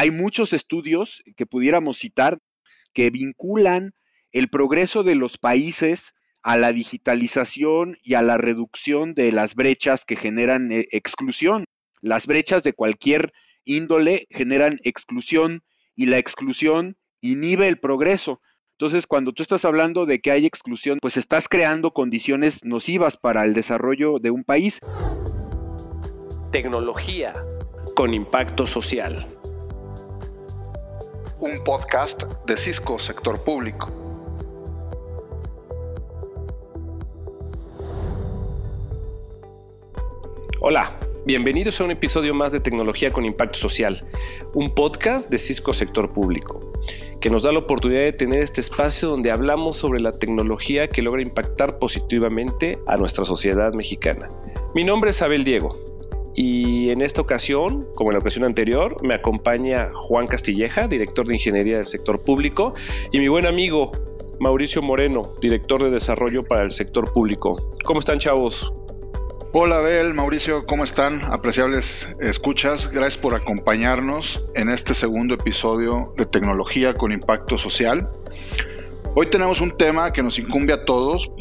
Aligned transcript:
hay 0.00 0.10
muchos 0.10 0.54
estudios 0.54 1.22
que 1.36 1.44
pudiéramos 1.44 1.98
citar 1.98 2.38
que 2.94 3.10
vinculan 3.10 3.92
el 4.32 4.48
progreso 4.48 5.02
de 5.02 5.14
los 5.14 5.36
países 5.36 6.14
a 6.42 6.56
la 6.56 6.72
digitalización 6.72 7.98
y 8.02 8.14
a 8.14 8.22
la 8.22 8.38
reducción 8.38 9.12
de 9.12 9.30
las 9.30 9.54
brechas 9.54 10.06
que 10.06 10.16
generan 10.16 10.72
eh, 10.72 10.86
exclusión. 10.92 11.66
Las 12.00 12.26
brechas 12.26 12.62
de 12.62 12.72
cualquier 12.72 13.34
índole 13.66 14.26
generan 14.30 14.80
exclusión 14.84 15.64
y 15.94 16.06
la 16.06 16.16
exclusión 16.16 16.96
inhibe 17.20 17.68
el 17.68 17.78
progreso. 17.78 18.40
Entonces, 18.78 19.06
cuando 19.06 19.34
tú 19.34 19.42
estás 19.42 19.66
hablando 19.66 20.06
de 20.06 20.20
que 20.20 20.30
hay 20.30 20.46
exclusión, 20.46 20.98
pues 21.02 21.18
estás 21.18 21.46
creando 21.46 21.92
condiciones 21.92 22.64
nocivas 22.64 23.18
para 23.18 23.44
el 23.44 23.52
desarrollo 23.52 24.18
de 24.18 24.30
un 24.30 24.44
país. 24.44 24.78
Tecnología 26.52 27.34
con 27.94 28.14
impacto 28.14 28.64
social. 28.64 29.26
Un 31.40 31.64
podcast 31.64 32.24
de 32.44 32.54
Cisco 32.54 32.98
Sector 32.98 33.42
Público. 33.42 33.86
Hola, 40.60 40.92
bienvenidos 41.24 41.80
a 41.80 41.84
un 41.84 41.92
episodio 41.92 42.34
más 42.34 42.52
de 42.52 42.60
Tecnología 42.60 43.10
con 43.10 43.24
Impacto 43.24 43.58
Social, 43.58 44.04
un 44.52 44.74
podcast 44.74 45.30
de 45.30 45.38
Cisco 45.38 45.72
Sector 45.72 46.12
Público, 46.12 46.60
que 47.22 47.30
nos 47.30 47.44
da 47.44 47.52
la 47.52 47.60
oportunidad 47.60 48.02
de 48.02 48.12
tener 48.12 48.42
este 48.42 48.60
espacio 48.60 49.08
donde 49.08 49.30
hablamos 49.30 49.78
sobre 49.78 50.00
la 50.00 50.12
tecnología 50.12 50.88
que 50.88 51.00
logra 51.00 51.22
impactar 51.22 51.78
positivamente 51.78 52.78
a 52.86 52.98
nuestra 52.98 53.24
sociedad 53.24 53.72
mexicana. 53.72 54.28
Mi 54.74 54.84
nombre 54.84 55.08
es 55.08 55.22
Abel 55.22 55.44
Diego 55.44 55.74
y 56.34 56.90
en 56.90 57.02
esta 57.02 57.20
ocasión, 57.20 57.88
como 57.94 58.10
en 58.10 58.14
la 58.14 58.20
ocasión 58.20 58.44
anterior, 58.44 58.96
me 59.02 59.14
acompaña 59.14 59.90
Juan 59.92 60.26
Castilleja, 60.26 60.86
director 60.86 61.26
de 61.26 61.34
Ingeniería 61.34 61.76
del 61.76 61.86
Sector 61.86 62.22
Público, 62.22 62.74
y 63.12 63.18
mi 63.18 63.28
buen 63.28 63.46
amigo 63.46 63.90
Mauricio 64.38 64.80
Moreno, 64.80 65.34
director 65.42 65.82
de 65.82 65.90
Desarrollo 65.90 66.44
para 66.44 66.62
el 66.62 66.70
Sector 66.70 67.12
Público. 67.12 67.70
¿Cómo 67.84 68.00
están, 68.00 68.18
chavos? 68.18 68.72
Hola 69.52 69.78
Abel, 69.78 70.14
Mauricio, 70.14 70.64
¿cómo 70.64 70.84
están? 70.84 71.22
Apreciables 71.24 72.08
escuchas, 72.20 72.88
gracias 72.88 73.18
por 73.18 73.34
acompañarnos 73.34 74.44
en 74.54 74.70
este 74.70 74.94
segundo 74.94 75.34
episodio 75.34 76.14
de 76.16 76.24
Tecnología 76.24 76.94
con 76.94 77.10
Impacto 77.10 77.58
Social. 77.58 78.08
Hoy 79.16 79.28
tenemos 79.28 79.60
un 79.60 79.76
tema 79.76 80.12
que 80.12 80.22
nos 80.22 80.38
incumbe 80.38 80.72
a 80.72 80.84
todos 80.84 81.32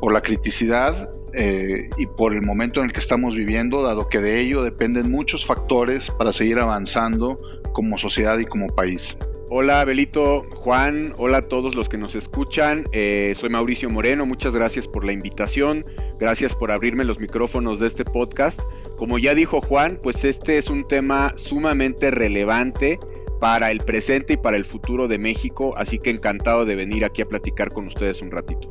por 0.00 0.12
la 0.12 0.20
criticidad 0.20 1.10
eh, 1.34 1.90
y 1.96 2.06
por 2.06 2.32
el 2.34 2.42
momento 2.42 2.80
en 2.80 2.86
el 2.86 2.92
que 2.92 3.00
estamos 3.00 3.34
viviendo, 3.34 3.82
dado 3.82 4.08
que 4.08 4.20
de 4.20 4.40
ello 4.40 4.62
dependen 4.62 5.10
muchos 5.10 5.44
factores 5.44 6.10
para 6.10 6.32
seguir 6.32 6.58
avanzando 6.58 7.38
como 7.72 7.98
sociedad 7.98 8.38
y 8.38 8.44
como 8.44 8.68
país. 8.68 9.16
Hola 9.50 9.82
Belito, 9.84 10.46
Juan, 10.56 11.14
hola 11.16 11.38
a 11.38 11.48
todos 11.48 11.74
los 11.74 11.88
que 11.88 11.96
nos 11.96 12.14
escuchan. 12.14 12.84
Eh, 12.92 13.34
soy 13.34 13.48
Mauricio 13.48 13.88
Moreno, 13.88 14.26
muchas 14.26 14.54
gracias 14.54 14.86
por 14.86 15.04
la 15.04 15.12
invitación, 15.12 15.84
gracias 16.20 16.54
por 16.54 16.70
abrirme 16.70 17.04
los 17.04 17.18
micrófonos 17.18 17.80
de 17.80 17.86
este 17.86 18.04
podcast. 18.04 18.60
Como 18.96 19.18
ya 19.18 19.34
dijo 19.34 19.62
Juan, 19.62 19.98
pues 20.02 20.24
este 20.24 20.58
es 20.58 20.68
un 20.68 20.86
tema 20.86 21.32
sumamente 21.36 22.10
relevante 22.10 22.98
para 23.40 23.70
el 23.70 23.78
presente 23.78 24.34
y 24.34 24.36
para 24.36 24.56
el 24.56 24.64
futuro 24.64 25.08
de 25.08 25.18
México, 25.18 25.74
así 25.76 25.98
que 25.98 26.10
encantado 26.10 26.64
de 26.64 26.74
venir 26.74 27.04
aquí 27.04 27.22
a 27.22 27.26
platicar 27.26 27.70
con 27.70 27.86
ustedes 27.86 28.20
un 28.20 28.30
ratito. 28.30 28.70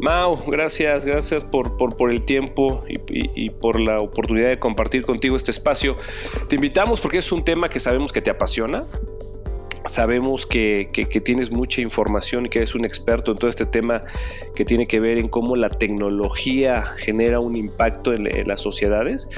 Mau, 0.00 0.36
gracias, 0.46 1.04
gracias 1.04 1.44
por, 1.44 1.76
por, 1.76 2.10
el 2.10 2.22
tiempo 2.22 2.84
y, 2.88 3.50
por 3.50 3.80
la 3.80 3.98
oportunidad 3.98 4.48
de 4.48 4.58
compartir 4.58 5.02
contigo 5.02 5.36
este 5.36 5.50
espacio. 5.50 5.96
Te 6.48 6.56
invitamos 6.56 7.00
porque 7.00 7.18
es 7.18 7.32
un 7.32 7.44
tema 7.44 7.68
que 7.68 7.80
sabemos 7.80 8.12
que 8.12 8.20
te 8.20 8.30
apasiona, 8.30 8.84
Sabemos 9.86 10.46
que, 10.46 10.88
tienes 11.22 11.50
mucha 11.50 11.82
información 11.82 12.46
y 12.46 12.48
que 12.48 12.60
eres 12.60 12.74
un 12.74 12.86
experto 12.86 13.32
en 13.32 13.36
todo 13.36 13.50
este 13.50 13.66
tema 13.66 14.00
que 14.54 14.64
tiene 14.64 14.86
que 14.86 14.98
ver 14.98 15.18
en 15.18 15.28
cómo 15.28 15.56
la 15.56 15.68
tecnología 15.68 16.82
genera 16.82 17.38
un 17.38 17.54
impacto 17.54 18.14
en, 18.14 18.48
las 18.48 18.62
sociedades. 18.62 19.28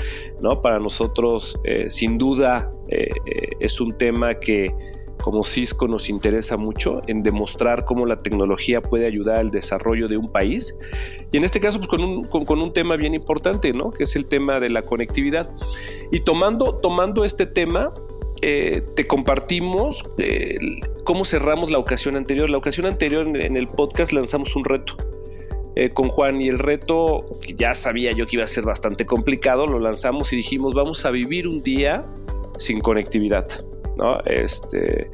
¿no? 0.40 0.62
Para 0.62 0.78
nosotros, 0.78 1.58
eh, 1.64 1.86
sin 1.90 2.16
duda, 2.16 2.70
eh, 2.88 3.08
eh, 3.26 3.48
es 3.58 3.80
un 3.80 3.98
tema 3.98 4.36
que 4.36 4.72
como 5.26 5.42
Cisco 5.42 5.88
nos 5.88 6.08
interesa 6.08 6.56
mucho 6.56 7.00
en 7.08 7.24
demostrar 7.24 7.84
cómo 7.84 8.06
la 8.06 8.18
tecnología 8.18 8.80
puede 8.80 9.06
ayudar 9.06 9.38
al 9.38 9.50
desarrollo 9.50 10.06
de 10.06 10.16
un 10.16 10.30
país. 10.30 10.78
Y 11.32 11.36
en 11.36 11.42
este 11.42 11.58
caso, 11.58 11.78
pues 11.78 11.88
con 11.88 12.00
un, 12.04 12.24
con, 12.28 12.60
un 12.60 12.72
tema 12.72 12.94
bien 12.94 13.12
importante, 13.12 13.72
¿no? 13.72 13.90
que 13.90 14.04
es 14.04 14.14
el 14.14 14.28
tema 14.28 14.60
de 14.60 14.68
la 14.70 14.82
conectividad. 14.82 15.50
Y 16.12 16.20
tomando, 16.20 16.78
tomando 16.80 17.24
este 17.24 17.44
tema, 17.44 17.90
eh, 18.40 18.84
te 18.94 19.08
compartimos 19.08 20.04
eh, 20.18 20.58
cómo 21.02 21.24
cerramos 21.24 21.72
la 21.72 21.78
ocasión 21.78 22.14
anterior. 22.14 22.48
La 22.48 22.58
ocasión 22.58 22.86
anterior 22.86 23.26
en, 23.26 23.56
el 23.56 23.66
podcast 23.66 24.12
lanzamos 24.12 24.54
un 24.54 24.64
reto 24.64 24.96
eh, 25.74 25.90
con 25.90 26.08
Juan 26.08 26.40
y 26.40 26.46
el 26.46 26.60
reto, 26.60 27.26
que 27.44 27.54
ya 27.54 27.74
sabía 27.74 28.12
yo 28.12 28.28
que 28.28 28.36
iba 28.36 28.44
a 28.44 28.46
ser 28.46 28.62
bastante 28.62 29.06
complicado, 29.06 29.66
lo 29.66 29.80
lanzamos 29.80 30.32
y 30.32 30.36
dijimos 30.36 30.72
vamos 30.72 31.04
a 31.04 31.10
vivir 31.10 31.48
un 31.48 31.64
día 31.64 32.02
sin 32.58 32.78
conectividad. 32.78 33.48
¿No? 33.96 34.20
Este, 34.26 35.10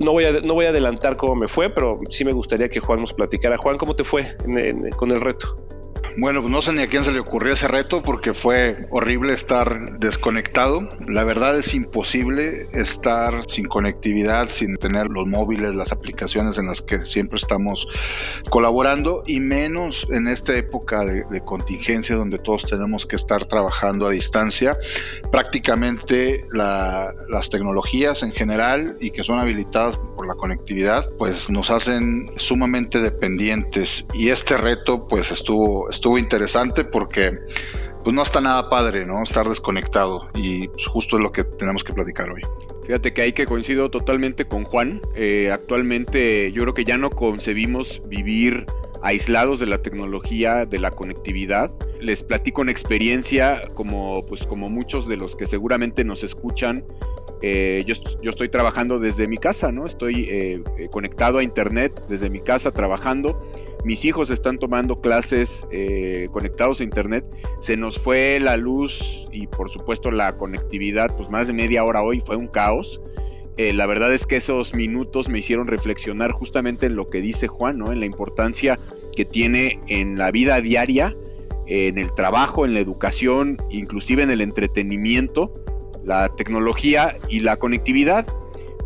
no, 0.00 0.12
voy 0.12 0.24
a, 0.24 0.32
no 0.32 0.54
voy 0.54 0.66
a 0.66 0.70
adelantar 0.70 1.16
cómo 1.16 1.34
me 1.34 1.48
fue, 1.48 1.70
pero 1.70 2.00
sí 2.10 2.24
me 2.24 2.32
gustaría 2.32 2.68
que 2.68 2.80
Juan 2.80 3.00
nos 3.00 3.12
platicara. 3.12 3.56
Juan, 3.56 3.78
¿cómo 3.78 3.94
te 3.96 4.04
fue 4.04 4.36
con 4.96 5.10
el 5.10 5.20
reto? 5.20 5.56
Bueno, 6.18 6.40
pues 6.40 6.50
no 6.50 6.62
sé 6.62 6.72
ni 6.72 6.82
a 6.82 6.88
quién 6.88 7.04
se 7.04 7.12
le 7.12 7.20
ocurrió 7.20 7.52
ese 7.52 7.68
reto 7.68 8.00
porque 8.00 8.32
fue 8.32 8.78
horrible 8.88 9.34
estar 9.34 9.98
desconectado. 9.98 10.88
La 11.06 11.24
verdad 11.24 11.58
es 11.58 11.74
imposible 11.74 12.68
estar 12.72 13.42
sin 13.50 13.66
conectividad, 13.66 14.48
sin 14.48 14.76
tener 14.76 15.10
los 15.10 15.26
móviles, 15.26 15.74
las 15.74 15.92
aplicaciones 15.92 16.56
en 16.56 16.68
las 16.68 16.80
que 16.80 17.04
siempre 17.04 17.36
estamos 17.36 17.86
colaborando 18.48 19.24
y 19.26 19.40
menos 19.40 20.06
en 20.10 20.26
esta 20.26 20.56
época 20.56 21.04
de, 21.04 21.24
contingencia 21.44 22.16
donde 22.16 22.38
todos 22.38 22.64
tenemos 22.64 23.04
que 23.04 23.16
estar 23.16 23.44
trabajando 23.44 24.06
a 24.06 24.10
distancia. 24.10 24.74
Prácticamente 25.30 26.46
las 26.50 27.50
tecnologías 27.50 28.22
en 28.22 28.32
general 28.32 28.96
y 29.00 29.10
que 29.10 29.22
son 29.22 29.38
habilitadas 29.38 29.98
por 30.16 30.26
la 30.26 30.34
conectividad, 30.34 31.04
pues 31.18 31.50
nos 31.50 31.70
hacen 31.70 32.26
sumamente 32.36 33.00
dependientes 33.00 34.06
y 34.14 34.30
este 34.30 34.56
reto 34.56 35.06
pues 35.06 35.30
estuvo 35.30 35.90
estuvo 35.90 36.05
interesante 36.16 36.84
porque 36.84 37.38
pues 38.06 38.14
no 38.14 38.22
está 38.22 38.40
nada 38.40 38.70
padre, 38.70 39.04
¿no? 39.04 39.20
Estar 39.24 39.48
desconectado 39.48 40.28
y 40.32 40.68
pues, 40.68 40.86
justo 40.86 41.16
es 41.16 41.24
lo 41.24 41.32
que 41.32 41.42
tenemos 41.42 41.82
que 41.82 41.92
platicar 41.92 42.30
hoy. 42.30 42.40
Fíjate 42.86 43.12
que 43.12 43.22
hay 43.22 43.32
que 43.32 43.46
coincido 43.46 43.90
totalmente 43.90 44.44
con 44.44 44.62
Juan. 44.62 45.00
Eh, 45.16 45.50
actualmente 45.52 46.52
yo 46.52 46.62
creo 46.62 46.72
que 46.72 46.84
ya 46.84 46.98
no 46.98 47.10
concebimos 47.10 48.00
vivir 48.06 48.64
aislados 49.02 49.58
de 49.58 49.66
la 49.66 49.78
tecnología, 49.78 50.66
de 50.66 50.78
la 50.78 50.92
conectividad. 50.92 51.72
Les 52.00 52.22
platico 52.22 52.60
una 52.62 52.70
experiencia 52.70 53.60
como, 53.74 54.24
pues, 54.28 54.46
como 54.46 54.68
muchos 54.68 55.08
de 55.08 55.16
los 55.16 55.34
que 55.34 55.46
seguramente 55.46 56.04
nos 56.04 56.22
escuchan. 56.22 56.84
Eh, 57.42 57.82
yo, 57.86 57.94
yo, 58.22 58.30
estoy 58.30 58.48
trabajando 58.48 59.00
desde 59.00 59.26
mi 59.26 59.36
casa, 59.36 59.72
¿no? 59.72 59.84
Estoy 59.84 60.28
eh, 60.30 60.62
conectado 60.92 61.38
a 61.38 61.42
internet 61.42 62.00
desde 62.08 62.30
mi 62.30 62.40
casa 62.40 62.70
trabajando 62.70 63.40
mis 63.86 64.04
hijos 64.04 64.30
están 64.30 64.58
tomando 64.58 65.00
clases 65.00 65.64
eh, 65.70 66.26
conectados 66.32 66.80
a 66.80 66.84
internet, 66.84 67.24
se 67.60 67.76
nos 67.76 68.00
fue 68.00 68.40
la 68.40 68.56
luz 68.56 69.24
y 69.30 69.46
por 69.46 69.70
supuesto 69.70 70.10
la 70.10 70.36
conectividad, 70.36 71.16
pues 71.16 71.30
más 71.30 71.46
de 71.46 71.52
media 71.52 71.84
hora 71.84 72.02
hoy 72.02 72.20
fue 72.20 72.34
un 72.34 72.48
caos. 72.48 73.00
Eh, 73.56 73.72
la 73.72 73.86
verdad 73.86 74.12
es 74.12 74.26
que 74.26 74.36
esos 74.36 74.74
minutos 74.74 75.28
me 75.28 75.38
hicieron 75.38 75.68
reflexionar 75.68 76.32
justamente 76.32 76.86
en 76.86 76.96
lo 76.96 77.06
que 77.06 77.20
dice 77.20 77.46
Juan, 77.46 77.78
¿no? 77.78 77.92
En 77.92 78.00
la 78.00 78.06
importancia 78.06 78.76
que 79.14 79.24
tiene 79.24 79.78
en 79.86 80.18
la 80.18 80.32
vida 80.32 80.60
diaria, 80.60 81.14
en 81.68 81.96
el 81.96 82.12
trabajo, 82.12 82.66
en 82.66 82.74
la 82.74 82.80
educación, 82.80 83.56
inclusive 83.70 84.24
en 84.24 84.30
el 84.30 84.40
entretenimiento, 84.40 85.52
la 86.04 86.28
tecnología 86.34 87.16
y 87.28 87.38
la 87.38 87.56
conectividad 87.56 88.26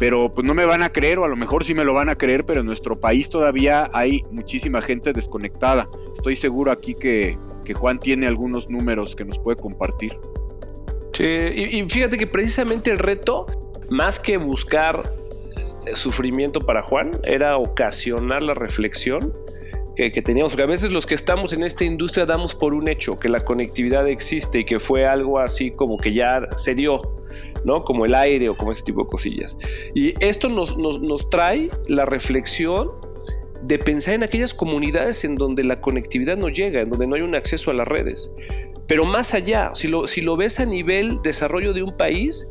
pero 0.01 0.33
pues 0.33 0.47
no 0.47 0.55
me 0.55 0.65
van 0.65 0.83
a 0.83 0.91
creer, 0.91 1.19
o 1.19 1.27
a 1.27 1.29
lo 1.29 1.37
mejor 1.37 1.63
sí 1.63 1.75
me 1.75 1.85
lo 1.85 1.93
van 1.93 2.09
a 2.09 2.17
creer, 2.17 2.47
pero 2.47 2.61
en 2.61 2.67
nuestro 2.67 2.99
país 2.99 3.29
todavía 3.29 3.89
hay 3.93 4.25
muchísima 4.31 4.81
gente 4.81 5.13
desconectada. 5.13 5.91
Estoy 6.17 6.37
seguro 6.37 6.73
aquí 6.73 6.95
que, 6.95 7.37
Juan 7.73 8.01
tiene 8.01 8.27
algunos 8.27 8.69
números 8.69 9.15
que 9.15 9.25
nos 9.25 9.39
puede 9.39 9.57
compartir. 9.57 10.19
Sí, 11.13 11.25
y, 11.25 11.89
fíjate 11.89 12.19
que 12.19 12.27
precisamente 12.27 12.91
el 12.91 12.99
reto, 12.99 13.47
más 13.91 14.19
que 14.19 14.39
buscar 14.39 15.13
eh, 15.87 15.95
sufrimiento 15.95 16.59
para 16.59 16.83
Juan, 16.83 17.13
era 17.23 17.57
ocasionar 17.59 18.43
la 18.43 18.55
reflexión 18.55 19.33
que, 19.95 20.11
que, 20.11 20.21
teníamos, 20.21 20.51
porque 20.53 20.65
a 20.65 20.67
veces 20.67 20.91
los 20.91 21.07
que 21.07 21.15
estamos 21.15 21.53
en 21.53 21.63
esta 21.63 21.85
industria 21.85 22.27
damos 22.27 22.57
por 22.57 22.75
un 22.75 22.89
hecho 22.89 23.21
que 23.21 23.29
la 23.29 23.39
conectividad 23.39 24.09
existe 24.09 24.61
y 24.61 24.65
que 24.65 24.81
fue 24.81 25.07
algo 25.07 25.39
así 25.39 25.71
como 25.71 25.97
que 25.97 26.13
ya 26.13 26.49
se 26.57 26.75
dio, 26.75 27.03
¿no? 27.65 27.83
Como 27.83 28.05
el 28.05 28.15
aire 28.15 28.49
o 28.49 28.57
como 28.57 28.73
ese 28.73 28.83
tipo 28.83 29.05
de 29.05 29.09
cosillas. 29.09 29.57
Y 29.95 30.15
esto 30.25 30.49
nos, 30.49 31.31
trae 31.31 31.71
la 31.89 32.05
reflexión 32.05 32.91
de 33.63 33.79
pensar 33.79 34.15
en 34.15 34.23
aquellas 34.23 34.55
comunidades 34.55 35.25
en 35.25 35.35
donde 35.35 35.65
la 35.65 35.81
conectividad 35.81 36.37
no 36.37 36.49
llega, 36.49 36.81
en 36.81 36.91
donde 36.91 37.07
no 37.07 37.17
hay 37.17 37.23
un 37.23 37.35
acceso 37.35 37.71
a 37.71 37.75
las 37.75 37.87
redes. 37.87 38.33
Pero 38.87 39.05
más 39.05 39.35
allá, 39.35 39.73
si 39.75 39.87
lo, 39.89 40.09
si 40.09 40.21
lo 40.21 40.37
ves 40.37 40.61
a 40.61 40.65
nivel 40.65 41.23
desarrollo 41.23 41.73
de 41.73 41.83
un 41.83 41.97
país, 41.97 42.49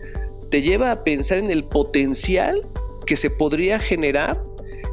te 0.49 0.61
lleva 0.61 0.91
a 0.91 1.03
pensar 1.03 1.39
en 1.39 1.51
el 1.51 1.63
potencial 1.63 2.61
que 3.05 3.17
se 3.17 3.29
podría 3.29 3.79
generar 3.79 4.43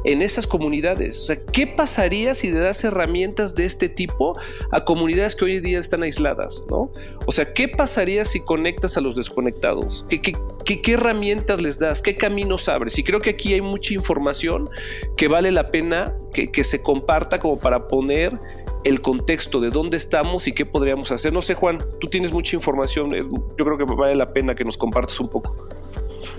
en 0.03 0.21
esas 0.21 0.47
comunidades. 0.47 1.21
O 1.21 1.23
sea, 1.25 1.45
¿qué 1.45 1.67
pasaría 1.67 2.33
si 2.33 2.51
le 2.51 2.59
das 2.59 2.83
herramientas 2.83 3.55
de 3.55 3.65
este 3.65 3.89
tipo 3.89 4.37
a 4.71 4.83
comunidades 4.83 5.35
que 5.35 5.45
hoy 5.45 5.57
en 5.57 5.63
día 5.63 5.79
están 5.79 6.03
aisladas? 6.03 6.63
¿no? 6.69 6.91
O 7.25 7.31
sea, 7.31 7.45
¿qué 7.45 7.67
pasaría 7.67 8.25
si 8.25 8.39
conectas 8.39 8.97
a 8.97 9.01
los 9.01 9.15
desconectados? 9.15 10.05
¿Qué, 10.09 10.81
herramientas 10.93 11.61
les 11.61 11.79
das? 11.79 12.01
¿Qué 12.01 12.15
caminos 12.15 12.69
abres? 12.69 12.97
Y 12.97 13.03
creo 13.03 13.19
que 13.19 13.31
aquí 13.31 13.53
hay 13.53 13.61
mucha 13.61 13.93
información 13.93 14.69
que 15.15 15.27
vale 15.27 15.51
la 15.51 15.71
pena 15.71 16.15
que, 16.33 16.51
que 16.51 16.63
se 16.63 16.81
comparta 16.81 17.39
como 17.39 17.59
para 17.59 17.87
poner 17.87 18.37
el 18.83 19.01
contexto 19.01 19.59
de 19.59 19.69
dónde 19.69 19.97
estamos 19.97 20.47
y 20.47 20.53
qué 20.53 20.65
podríamos 20.65 21.11
hacer. 21.11 21.33
No 21.33 21.41
sé, 21.41 21.55
Juan, 21.55 21.79
tú 21.99 22.07
tienes 22.07 22.31
mucha 22.31 22.55
información. 22.55 23.09
Yo 23.11 23.65
creo 23.65 23.77
que 23.77 23.83
vale 23.83 24.15
la 24.15 24.27
pena 24.27 24.55
que 24.55 24.63
nos 24.63 24.77
compartas 24.77 25.19
un 25.19 25.29
poco. 25.29 25.67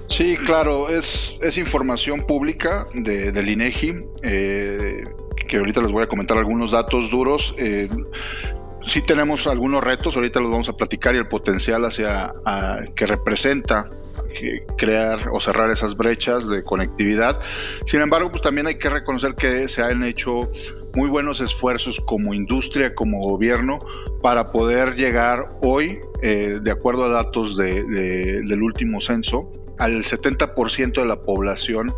Sí, 0.08 0.36
claro, 0.38 0.88
es, 0.88 1.38
es 1.42 1.58
información 1.58 2.20
pública 2.26 2.86
de, 2.94 3.30
del 3.30 3.48
INEGI, 3.50 3.94
eh, 4.22 5.02
que 5.48 5.58
ahorita 5.58 5.80
les 5.82 5.92
voy 5.92 6.02
a 6.02 6.06
comentar 6.06 6.38
algunos 6.38 6.70
datos 6.70 7.10
duros. 7.10 7.54
Eh, 7.58 7.88
sí 8.82 9.02
tenemos 9.02 9.46
algunos 9.46 9.84
retos, 9.84 10.16
ahorita 10.16 10.40
los 10.40 10.50
vamos 10.50 10.68
a 10.68 10.72
platicar 10.72 11.14
y 11.14 11.18
el 11.18 11.28
potencial 11.28 11.84
hacia 11.84 12.32
que 12.96 13.06
representa 13.06 13.88
crear 14.76 15.30
o 15.32 15.40
cerrar 15.40 15.70
esas 15.70 15.96
brechas 15.96 16.48
de 16.48 16.62
conectividad. 16.62 17.38
Sin 17.86 18.00
embargo, 18.00 18.30
pues 18.30 18.42
también 18.42 18.66
hay 18.66 18.76
que 18.76 18.88
reconocer 18.88 19.34
que 19.34 19.68
se 19.68 19.82
han 19.82 20.04
hecho 20.04 20.40
muy 20.94 21.08
buenos 21.08 21.40
esfuerzos 21.40 22.00
como 22.00 22.34
industria, 22.34 22.94
como 22.94 23.20
gobierno, 23.20 23.78
para 24.22 24.52
poder 24.52 24.94
llegar 24.94 25.48
hoy, 25.62 26.00
eh, 26.22 26.60
de 26.62 26.70
acuerdo 26.70 27.04
a 27.04 27.08
datos 27.08 27.56
del 27.56 28.62
último 28.62 29.00
censo, 29.00 29.50
al 29.78 30.04
70% 30.04 31.00
de 31.00 31.06
la 31.06 31.20
población 31.20 31.92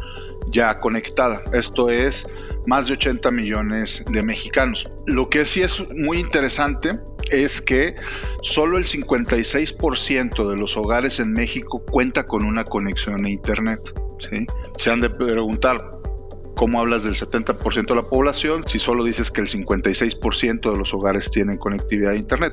ya 0.51 0.79
conectada. 0.79 1.43
Esto 1.53 1.91
es 1.91 2.27
más 2.67 2.87
de 2.87 2.95
80 2.95 3.31
millones 3.31 4.05
de 4.11 4.23
mexicanos. 4.23 4.89
Lo 5.07 5.29
que 5.29 5.45
sí 5.45 5.63
es 5.63 5.83
muy 5.95 6.19
interesante 6.19 6.93
es 7.31 7.61
que 7.61 7.95
solo 8.43 8.79
el 8.79 8.85
56% 8.85 10.51
de 10.51 10.57
los 10.57 10.77
hogares 10.77 11.21
en 11.21 11.33
México 11.33 11.83
cuenta 11.91 12.25
con 12.25 12.45
una 12.45 12.65
conexión 12.65 13.25
a 13.25 13.31
Internet. 13.31 13.79
Se 14.79 14.91
han 14.91 15.01
de 15.01 15.11
preguntar, 15.11 16.00
cómo 16.61 16.79
hablas 16.79 17.05
del 17.05 17.15
70% 17.15 17.87
de 17.87 17.95
la 17.95 18.03
población 18.03 18.67
si 18.67 18.79
solo 18.79 19.03
dices 19.03 19.31
que 19.31 19.41
el 19.41 19.49
56% 19.49 20.71
de 20.71 20.79
los 20.79 20.93
hogares 20.93 21.31
tienen 21.31 21.57
conectividad 21.57 22.13
a 22.13 22.17
Internet. 22.17 22.53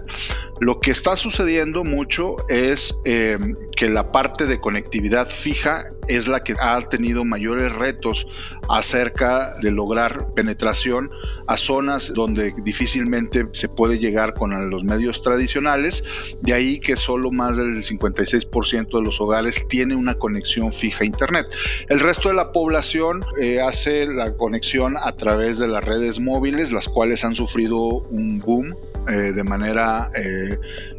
Lo 0.61 0.79
que 0.79 0.91
está 0.91 1.17
sucediendo 1.17 1.83
mucho 1.83 2.37
es 2.47 2.95
eh, 3.03 3.37
que 3.75 3.89
la 3.89 4.13
parte 4.13 4.45
de 4.45 4.61
conectividad 4.61 5.27
fija 5.29 5.89
es 6.07 6.29
la 6.29 6.41
que 6.41 6.53
ha 6.57 6.79
tenido 6.87 7.25
mayores 7.25 7.73
retos 7.73 8.25
acerca 8.69 9.57
de 9.61 9.71
lograr 9.71 10.33
penetración 10.33 11.09
a 11.47 11.57
zonas 11.57 12.13
donde 12.13 12.53
difícilmente 12.63 13.45
se 13.51 13.67
puede 13.67 13.99
llegar 13.99 14.33
con 14.35 14.69
los 14.69 14.85
medios 14.85 15.21
tradicionales, 15.21 16.05
de 16.41 16.53
ahí 16.53 16.79
que 16.79 16.95
solo 16.95 17.29
más 17.31 17.57
del 17.57 17.83
56% 17.83 18.99
de 18.99 19.01
los 19.01 19.19
hogares 19.19 19.67
tiene 19.67 19.97
una 19.97 20.13
conexión 20.15 20.71
fija 20.71 21.03
a 21.03 21.05
Internet. 21.05 21.47
El 21.89 21.99
resto 21.99 22.29
de 22.29 22.35
la 22.35 22.53
población 22.53 23.21
eh, 23.37 23.59
hace 23.59 23.96
la 24.05 24.35
conexión 24.35 24.95
a 24.97 25.15
través 25.15 25.57
de 25.57 25.67
las 25.67 25.83
redes 25.83 26.19
móviles, 26.19 26.71
las 26.71 26.87
cuales 26.87 27.23
han 27.23 27.35
sufrido 27.35 27.79
un 28.09 28.39
boom 28.39 28.75
eh, 29.07 29.31
de 29.33 29.43
manera 29.43 30.11
eh, 30.15 30.57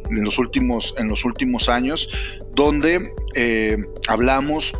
en, 0.09 0.23
los 0.23 0.37
últimos, 0.37 0.93
en 0.97 1.07
los 1.07 1.23
últimos 1.25 1.69
años, 1.69 2.09
donde 2.55 3.13
hablamos 4.07 4.73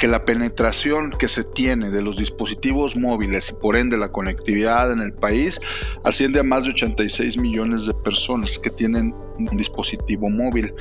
que 0.00 0.08
la 0.08 0.24
penetración 0.24 1.10
que 1.10 1.28
se 1.28 1.44
tiene 1.44 1.90
de 1.90 2.00
los 2.00 2.16
dispositivos 2.16 2.96
móviles 2.96 3.50
y 3.50 3.52
por 3.52 3.76
ende 3.76 3.98
la 3.98 4.08
conectividad 4.08 4.90
en 4.90 5.00
el 5.00 5.12
país 5.12 5.60
asciende 6.04 6.40
a 6.40 6.42
más 6.42 6.64
de 6.64 6.70
86 6.70 7.36
millones 7.36 7.84
de 7.84 7.92
personas 7.92 8.58
que 8.58 8.70
tienen 8.70 9.14
un 9.38 9.56
dispositivo 9.58 10.30
móvil. 10.30 10.72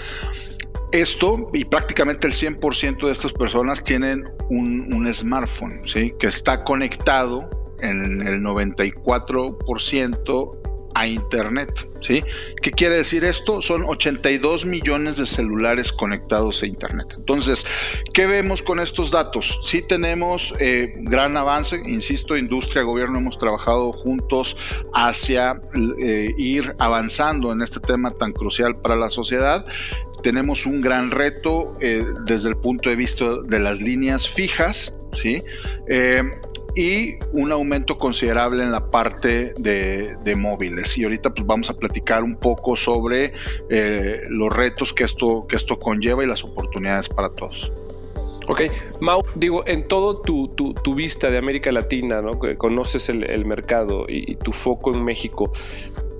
Esto, 0.91 1.49
y 1.53 1.65
prácticamente 1.65 2.27
el 2.27 2.33
100% 2.33 3.05
de 3.05 3.11
estas 3.11 3.33
personas 3.33 3.83
tienen 3.83 4.23
un, 4.49 4.91
un 4.93 5.13
smartphone, 5.13 5.81
¿sí? 5.85 6.13
que 6.19 6.27
está 6.27 6.63
conectado 6.63 7.49
en 7.79 8.27
el 8.27 8.41
94% 8.41 10.68
a 10.99 11.07
Internet. 11.07 11.87
¿sí? 12.01 12.21
¿Qué 12.61 12.71
quiere 12.71 12.97
decir 12.97 13.23
esto? 13.23 13.61
Son 13.61 13.85
82 13.85 14.65
millones 14.65 15.15
de 15.15 15.25
celulares 15.25 15.93
conectados 15.93 16.61
a 16.61 16.65
Internet. 16.65 17.07
Entonces, 17.17 17.65
¿qué 18.13 18.25
vemos 18.25 18.61
con 18.61 18.81
estos 18.81 19.09
datos? 19.09 19.61
Sí 19.63 19.81
tenemos 19.81 20.53
eh, 20.59 20.93
gran 20.97 21.37
avance, 21.37 21.81
insisto, 21.85 22.35
industria, 22.35 22.83
gobierno, 22.83 23.19
hemos 23.19 23.39
trabajado 23.39 23.93
juntos 23.93 24.57
hacia 24.93 25.61
eh, 26.03 26.33
ir 26.37 26.75
avanzando 26.79 27.53
en 27.53 27.61
este 27.61 27.79
tema 27.79 28.11
tan 28.11 28.33
crucial 28.33 28.75
para 28.75 28.95
la 28.95 29.09
sociedad 29.09 29.65
tenemos 30.21 30.65
un 30.65 30.81
gran 30.81 31.11
reto 31.11 31.71
eh, 31.79 32.03
desde 32.25 32.49
el 32.49 32.57
punto 32.57 32.89
de 32.89 32.97
vista 32.97 33.25
de 33.41 33.57
las 33.57 33.79
líneas 33.79 34.27
fijas, 34.27 34.91
¿sí? 35.13 35.39
Y 36.75 37.15
un 37.33 37.51
aumento 37.51 37.97
considerable 37.97 38.63
en 38.63 38.71
la 38.71 38.89
parte 38.89 39.53
de, 39.57 40.35
móviles. 40.35 40.97
Y 40.97 41.03
ahorita 41.03 41.31
pues 41.31 41.45
vamos 41.45 41.69
a 41.69 41.73
platicar 41.73 42.23
un 42.23 42.35
poco 42.35 42.75
sobre 42.75 43.33
eh, 43.69 44.21
los 44.29 44.55
retos 44.55 44.93
que 44.93 45.03
esto, 45.03 45.45
que 45.47 45.55
esto 45.55 45.77
conlleva 45.77 46.23
y 46.23 46.27
las 46.27 46.43
oportunidades 46.43 47.09
para 47.09 47.29
todos. 47.29 47.71
Ok, 48.49 48.63
Mau, 48.99 49.23
digo, 49.35 49.63
en 49.67 49.87
todo 49.87 50.21
tu, 50.21 50.47
tu, 50.47 50.95
vista 50.95 51.29
de 51.29 51.37
América 51.37 51.71
Latina, 51.71 52.19
¿no? 52.19 52.31
conoces 52.57 53.07
el, 53.09 53.45
mercado 53.45 54.05
y, 54.07 54.35
tu 54.37 54.53
foco 54.53 54.91
en 54.91 55.03
México, 55.03 55.53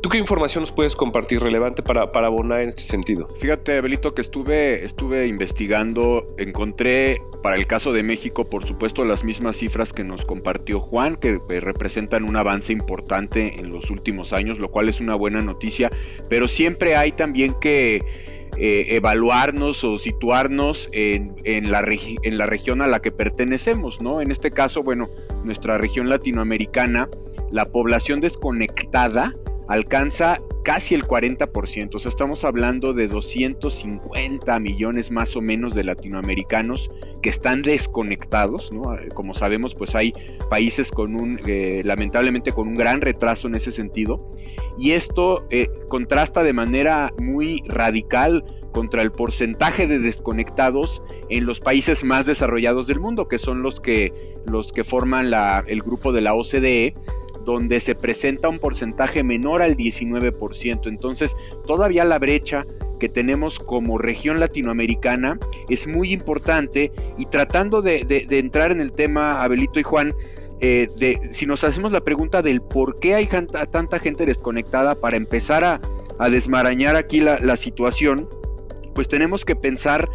¿Tú 0.01 0.07
qué 0.07 0.18
información 0.18 0.62
nos 0.62 0.72
puedes 0.72 0.96
compartir 0.96 1.42
relevante 1.42 1.84
para, 1.84 2.12
para 2.13 2.28
abonar 2.28 2.62
en 2.62 2.69
este 2.69 2.84
sentido? 2.84 3.28
Fíjate, 3.40 3.81
Belito, 3.81 4.13
que 4.13 4.22
estuve, 4.22 4.86
estuve 4.86 5.28
investigando, 5.28 6.25
encontré 6.38 7.22
para 7.44 7.57
el 7.57 7.68
caso 7.68 7.92
de 7.92 8.01
México, 8.01 8.46
por 8.46 8.66
supuesto, 8.66 9.04
las 9.04 9.25
mismas 9.25 9.57
cifras 9.57 9.92
que 9.92 10.06
nos 10.06 10.24
compartió 10.24 10.80
Juan, 10.80 11.18
que 11.18 11.38
representan 11.60 12.24
un 12.24 12.38
avance 12.38 12.72
importante 12.72 13.60
en 13.60 13.72
los 13.72 13.90
últimos 13.90 14.31
años, 14.31 14.57
lo 14.57 14.72
cual 14.72 14.88
es 14.88 15.01
una 15.01 15.16
buena 15.16 15.42
noticia, 15.42 15.90
pero 16.30 16.48
siempre 16.48 16.95
hay 16.95 17.12
también 17.12 17.54
que 17.60 18.02
eh, 18.57 18.95
evaluarnos 18.95 19.84
o 19.84 19.98
situarnos 20.00 20.88
en, 20.94 21.36
en, 21.44 21.72
la 21.72 21.84
en 22.24 22.38
la 22.38 22.45
región 22.45 22.81
a 22.81 22.88
la 22.88 23.02
que 23.02 23.12
pertenecemos, 23.12 24.02
¿no? 24.02 24.22
En 24.22 24.31
este 24.31 24.52
caso, 24.52 24.81
bueno, 24.81 25.09
nuestra 25.44 25.78
región 25.78 26.09
latinoamericana, 26.09 27.09
la 27.52 27.66
población 27.66 28.21
desconectada, 28.21 29.33
alcanza 29.69 30.42
casi 30.64 30.95
el 30.95 31.04
40%, 31.04 31.95
o 31.95 31.99
sea, 31.99 32.09
estamos 32.09 32.44
hablando 32.44 32.94
de 32.94 33.07
250 33.07 34.59
millones 34.59 35.11
más 35.11 35.35
o 35.35 35.42
menos 35.42 35.76
de 35.76 35.83
latinoamericanos 35.83 36.90
que 37.21 37.30
están 37.30 37.61
desconectados, 37.61 38.71
¿no? 38.71 38.81
Como 39.14 39.35
sabemos, 39.35 39.76
pues 39.76 39.94
hay 39.94 40.11
países 40.49 40.92
con 40.92 41.21
un, 41.21 41.40
eh, 41.45 41.83
lamentablemente 41.85 42.52
con 42.52 42.68
un 42.68 42.73
gran 42.73 42.99
retraso 42.99 43.47
en 43.47 43.56
ese 43.56 43.71
sentido, 43.71 44.31
y 44.80 44.92
esto 44.92 45.45
eh, 45.52 45.69
contrasta 45.88 46.42
de 46.42 46.54
manera 46.54 47.14
muy 47.19 47.61
radical 47.68 48.44
contra 48.71 49.04
el 49.04 49.11
porcentaje 49.11 49.85
de 49.88 49.99
desconectados 49.99 51.04
en 51.30 51.45
los 51.45 51.59
países 51.59 52.04
más 52.04 52.26
desarrollados 52.26 52.88
del 52.88 52.99
mundo, 52.99 53.28
que 53.28 53.38
son 53.38 53.61
los 53.61 53.80
que, 53.80 54.14
los 54.45 54.71
que 54.71 54.83
forman 54.83 55.30
la, 55.30 55.64
el 55.68 55.81
grupo 55.81 56.11
de 56.11 56.21
la 56.21 56.33
OCDE, 56.33 56.95
donde 57.52 57.80
se 57.80 57.96
presenta 57.96 58.50
un 58.50 58.60
porcentaje 58.60 59.24
menor 59.24 59.62
al 59.62 59.76
19%. 59.76 60.88
Entonces, 60.88 61.36
todavía 61.66 62.06
la 62.06 62.20
brecha 62.20 62.64
que 63.00 63.10
tenemos 63.10 63.60
como 63.60 63.98
región 63.98 64.40
latinoamericana 64.40 65.40
es 65.70 65.88
muy 65.88 66.14
importante 66.14 66.92
y 67.18 67.26
tratando 67.26 67.82
de, 67.82 68.06
entrar 68.30 68.72
en 68.72 68.82
el 68.82 68.92
tema, 68.92 69.42
Abelito 69.42 69.80
y 69.80 69.84
Juan, 69.84 70.14
eh, 70.62 70.88
de, 71.00 71.30
si 71.32 71.46
nos 71.46 71.64
hacemos 71.64 71.92
la 71.92 72.02
pregunta 72.02 72.42
del 72.42 72.62
por 72.62 73.00
qué 73.00 73.16
hay 73.16 73.28
tanta 73.28 74.00
gente 74.00 74.26
desconectada 74.26 74.96
para 74.96 75.18
empezar 75.18 75.64
a, 75.64 75.80
desmarañar 76.30 76.98
aquí 76.98 77.22
la, 77.22 77.40
la 77.40 77.56
situación, 77.56 78.28
pues 78.94 79.08
tenemos 79.08 79.46
que 79.46 79.56
pensar 79.56 80.10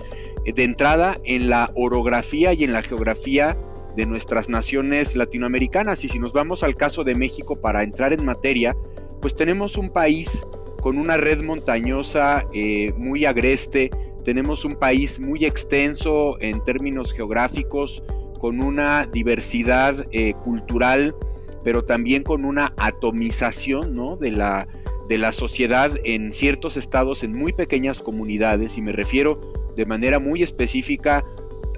de 0.45 0.63
entrada 0.63 1.17
en 1.25 1.49
la 1.49 1.71
orografía 1.75 2.53
y 2.53 2.65
en 2.65 2.73
la 2.73 2.83
geografía 2.83 3.57
de 3.97 4.07
nuestras 4.07 4.49
naciones 4.49 5.15
latinoamericanas. 5.17 6.05
Y 6.05 6.09
si 6.09 6.19
nos 6.19 6.33
vamos 6.33 6.63
al 6.63 6.77
caso 6.77 7.05
de 7.05 7.15
México 7.15 7.61
para 7.61 7.83
entrar 7.83 8.13
en 8.13 8.25
materia, 8.25 8.77
pues 9.21 9.35
tenemos 9.35 9.77
un 9.77 9.91
país 9.91 10.45
con 10.81 10.99
una 10.99 11.17
red 11.17 11.43
montañosa 11.43 12.45
eh, 12.53 12.93
muy 12.99 13.25
agreste, 13.25 13.91
tenemos 14.25 14.65
un 14.65 14.75
país 14.75 15.19
muy 15.19 15.45
extenso 15.45 16.39
en 16.41 16.63
términos 16.63 17.13
geográficos, 17.13 18.03
con 18.39 18.63
una 18.63 19.07
diversidad 19.07 20.07
eh, 20.13 20.35
cultural, 20.35 21.15
pero 21.63 21.85
también 21.85 22.23
con 22.23 22.45
una 22.45 22.75
atomización 22.77 23.95
¿no? 23.95 24.17
de, 24.17 24.33
la, 24.33 24.69
de 25.09 25.17
la 25.17 25.33
sociedad 25.33 25.91
en 26.05 26.35
ciertos 26.35 26.77
estados, 26.77 27.25
en 27.25 27.33
muy 27.33 27.55
pequeñas 27.55 28.03
comunidades, 28.03 28.77
y 28.77 28.83
me 28.83 28.93
refiero 28.93 29.39
de 29.77 29.87
manera 29.87 30.19
muy 30.19 30.43
específica 30.43 31.25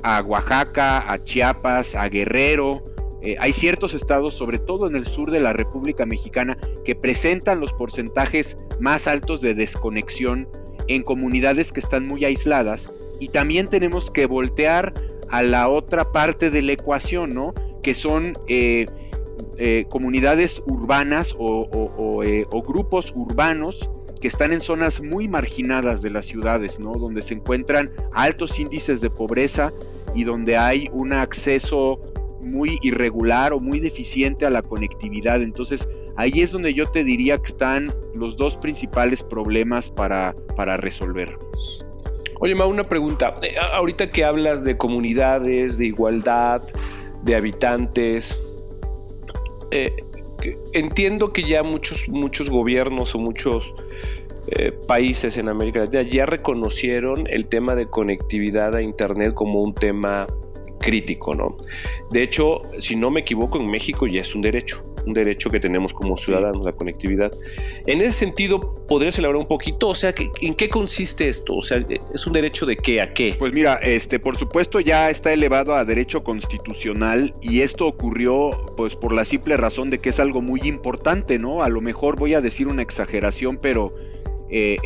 a 0.03 0.21
Oaxaca, 0.23 1.11
a 1.11 1.23
Chiapas, 1.23 1.95
a 1.95 2.09
Guerrero. 2.09 2.83
Eh, 3.23 3.37
hay 3.41 3.53
ciertos 3.53 3.95
estados, 3.95 4.35
sobre 4.35 4.59
todo 4.59 4.87
en 4.87 4.97
el 4.97 5.07
sur 5.07 5.31
de 5.31 5.41
la 5.41 5.53
República 5.53 6.07
Mexicana, 6.07 6.57
que 6.85 6.95
presentan 6.95 7.61
los 7.61 7.73
porcentajes 7.73 8.57
más 8.81 9.07
altos 9.07 9.41
de 9.41 9.55
desconexión 9.55 10.49
en 10.89 11.03
comunidades 11.03 11.73
que 11.73 11.81
están 11.81 12.07
muy 12.07 12.25
aisladas. 12.25 12.93
Y 13.19 13.29
también 13.29 13.69
tenemos 13.69 14.11
que 14.11 14.27
voltear 14.27 14.93
a 15.29 15.43
la 15.43 15.69
otra 15.69 16.13
parte 16.13 16.51
de 16.51 16.63
la 16.63 16.73
ecuación, 16.73 17.31
¿no? 17.31 17.55
Que 17.83 17.95
son 17.95 18.35
eh, 18.47 18.87
eh, 19.57 19.87
comunidades 19.89 20.63
urbanas 20.67 21.35
o, 21.39 21.69
o 21.69 22.63
grupos 22.63 23.13
urbanos 23.17 23.89
que 24.21 24.29
están 24.29 24.53
en 24.53 24.61
zonas 24.61 25.01
muy 25.01 25.29
marginadas 25.29 26.03
de 26.03 26.11
las 26.11 26.27
ciudades, 26.27 26.79
¿no? 26.81 26.93
Donde 26.93 27.23
se 27.23 27.35
encuentran 27.35 27.91
altos 28.13 28.59
índices 28.59 29.01
de 29.01 29.11
pobreza 29.11 29.73
y 30.15 30.25
donde 30.25 30.57
hay 30.57 30.89
un 30.93 31.13
acceso 31.13 32.01
muy 32.41 32.79
irregular 32.83 33.53
o 33.53 33.61
muy 33.61 33.81
deficiente 33.81 34.47
a 34.47 34.51
la 34.51 34.63
conectividad. 34.63 35.43
Entonces, 35.43 35.89
ahí 36.17 36.41
es 36.41 36.53
donde 36.53 36.73
yo 36.73 36.87
te 36.87 37.05
diría 37.05 37.39
que 37.39 37.49
están 37.49 37.93
los 38.15 38.37
dos 38.37 38.57
principales 38.57 39.23
problemas 39.23 39.91
para, 39.91 40.35
para 40.55 40.77
resolver. 40.77 41.37
Oye, 42.39 42.55
Ma, 42.55 42.67
una 42.67 42.85
pregunta. 42.85 43.35
Eh, 43.43 43.57
ahorita 43.73 44.11
que 44.11 44.25
hablas 44.25 44.65
de 44.65 44.77
comunidades, 44.77 45.79
de 45.79 45.87
igualdad, 45.87 46.63
de 47.25 47.35
habitantes, 47.35 48.39
eh, 49.71 49.93
entiendo 50.73 51.33
que 51.33 51.43
ya 51.43 51.63
muchos, 51.63 52.09
muchos 52.09 52.51
gobiernos 52.51 53.15
o 53.15 53.19
muchos 53.19 53.75
eh, 54.49 54.73
países 54.87 55.37
en 55.39 55.49
América 55.49 55.81
Latina 55.81 56.03
ya 56.03 56.27
reconocieron 56.27 57.27
el 57.29 57.49
tema 57.49 57.75
de 57.75 57.87
conectividad 57.87 58.77
a 58.77 58.83
Internet 58.83 59.35
como 59.35 59.63
un 59.63 59.75
tema 59.75 60.27
crítico, 60.87 61.35
¿no? 61.35 61.57
De 62.13 62.23
hecho, 62.23 62.63
si 62.79 62.95
no 62.95 63.11
me 63.11 63.23
equivoco, 63.23 63.59
en 63.59 63.67
México 63.67 64.07
ya 64.07 64.21
es 64.21 64.37
un 64.37 64.41
derecho, 64.41 64.85
un 65.05 65.15
derecho 65.15 65.51
que 65.51 65.59
tenemos 65.59 65.93
como 65.93 66.17
ciudadanos, 66.17 66.65
la 66.65 66.71
conectividad. 66.73 67.33
En 67.87 68.01
ese 68.01 68.13
sentido, 68.13 68.61
¿podrías 68.87 69.19
elaborar 69.19 69.43
un 69.43 69.49
poquito? 69.49 69.89
O 69.89 69.97
sea, 69.97 70.15
¿en 70.41 70.55
qué 70.55 70.69
consiste 70.69 71.29
esto? 71.29 71.57
O 71.57 71.63
sea, 71.63 71.85
¿es 72.15 72.25
un 72.25 72.33
derecho 72.33 72.67
de 72.67 72.77
qué 72.77 73.01
a 73.01 73.13
qué? 73.13 73.35
Pues 73.37 73.53
mira, 73.53 73.75
este, 73.83 74.21
por 74.21 74.37
supuesto 74.37 74.79
ya 74.79 75.11
está 75.11 75.33
elevado 75.33 75.75
a 75.75 75.85
derecho 75.85 76.23
constitucional 76.23 77.35
y 77.43 77.63
esto 77.63 77.89
ocurrió 77.89 78.51
pues 78.77 78.95
por 78.95 79.13
la 79.13 79.25
simple 79.25 79.57
razón 79.57 79.91
de 79.91 79.99
que 79.99 80.11
es 80.11 80.21
algo 80.21 80.41
muy 80.41 80.61
importante, 80.63 81.41
¿no? 81.41 81.65
A 81.65 81.69
lo 81.69 81.81
mejor 81.81 82.17
voy 82.17 82.35
a 82.35 82.41
decir 82.41 82.69
una 82.69 82.83
exageración, 82.83 83.59
pero 83.61 83.93
eh, 84.49 84.77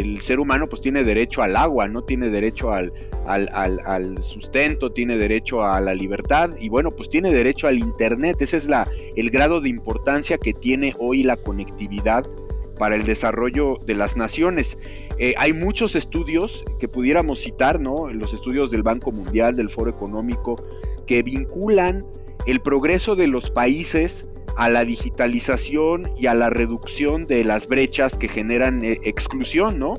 el 0.00 0.20
ser 0.20 0.40
humano 0.40 0.68
pues 0.68 0.82
tiene 0.82 1.04
derecho 1.04 1.42
al 1.42 1.56
agua, 1.56 1.88
no 1.88 2.02
tiene 2.02 2.28
derecho 2.28 2.72
al, 2.72 2.92
al, 3.26 4.22
sustento, 4.22 4.92
tiene 4.92 5.16
derecho 5.16 5.64
a 5.64 5.80
la 5.80 5.94
libertad 5.94 6.50
y 6.60 6.68
bueno, 6.68 6.90
pues 6.90 7.08
tiene 7.08 7.32
derecho 7.32 7.66
al 7.66 7.78
Internet. 7.78 8.40
Ese 8.40 8.56
es 8.56 8.66
la, 8.66 8.88
el 9.16 9.30
grado 9.30 9.60
de 9.60 9.68
importancia 9.68 10.38
que 10.38 10.52
tiene 10.52 10.94
hoy 10.98 11.22
la 11.22 11.36
conectividad 11.36 12.26
para 12.78 12.94
el 12.94 13.04
desarrollo 13.04 13.78
de 13.86 13.94
las 13.94 14.16
naciones. 14.16 14.76
Eh, 15.18 15.34
hay 15.38 15.54
muchos 15.54 15.96
estudios 15.96 16.62
que 16.78 16.88
pudiéramos 16.88 17.40
citar, 17.40 17.80
¿no? 17.80 18.10
Los 18.10 18.34
estudios 18.34 18.70
del 18.70 18.82
Banco 18.82 19.12
Mundial, 19.12 19.56
del 19.56 19.70
Foro 19.70 19.90
Económico, 19.90 20.56
que 21.06 21.22
vinculan 21.22 22.04
el 22.46 22.60
progreso 22.60 23.16
de 23.16 23.26
los 23.26 23.50
países 23.50 24.28
a 24.56 24.68
la 24.70 24.84
digitalización 24.84 26.10
y 26.18 26.26
a 26.26 26.34
la 26.34 26.50
reducción 26.50 27.26
de 27.26 27.44
las 27.44 27.66
brechas 27.68 28.16
que 28.16 28.28
generan 28.28 28.84
eh, 28.84 28.98
exclusión, 29.04 29.78
¿no? 29.78 29.94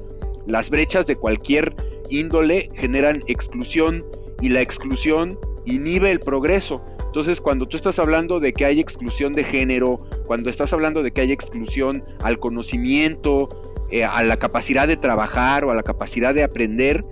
Las 0.47 0.69
brechas 0.69 1.05
de 1.07 1.15
cualquier 1.15 1.75
índole 2.09 2.69
generan 2.75 3.23
exclusión 3.27 4.05
y 4.41 4.49
la 4.49 4.61
exclusión 4.61 5.37
inhibe 5.65 6.11
el 6.11 6.19
progreso. 6.19 6.83
Entonces, 7.05 7.41
cuando 7.41 7.67
tú 7.67 7.77
estás 7.77 7.99
hablando 7.99 8.39
de 8.39 8.53
que 8.53 8.65
hay 8.65 8.79
exclusión 8.79 9.33
de 9.33 9.43
género, 9.43 9.99
cuando 10.25 10.49
estás 10.49 10.73
hablando 10.73 11.03
de 11.03 11.11
que 11.11 11.21
hay 11.21 11.31
exclusión 11.31 12.03
al 12.23 12.39
conocimiento, 12.39 13.47
eh, 13.89 14.03
a 14.03 14.23
la 14.23 14.37
capacidad 14.37 14.87
de 14.87 14.97
trabajar 14.97 15.65
o 15.65 15.71
a 15.71 15.75
la 15.75 15.83
capacidad 15.83 16.33
de 16.33 16.43
aprender, 16.43 17.03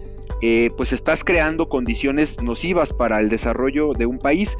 eh, 0.47 0.69
pues 0.77 0.93
estás 0.93 1.23
creando 1.23 1.69
condiciones 1.69 2.43
nocivas 2.43 2.93
para 2.93 3.19
el 3.19 3.29
desarrollo 3.29 3.93
de 3.93 4.05
un 4.05 4.19
país. 4.19 4.55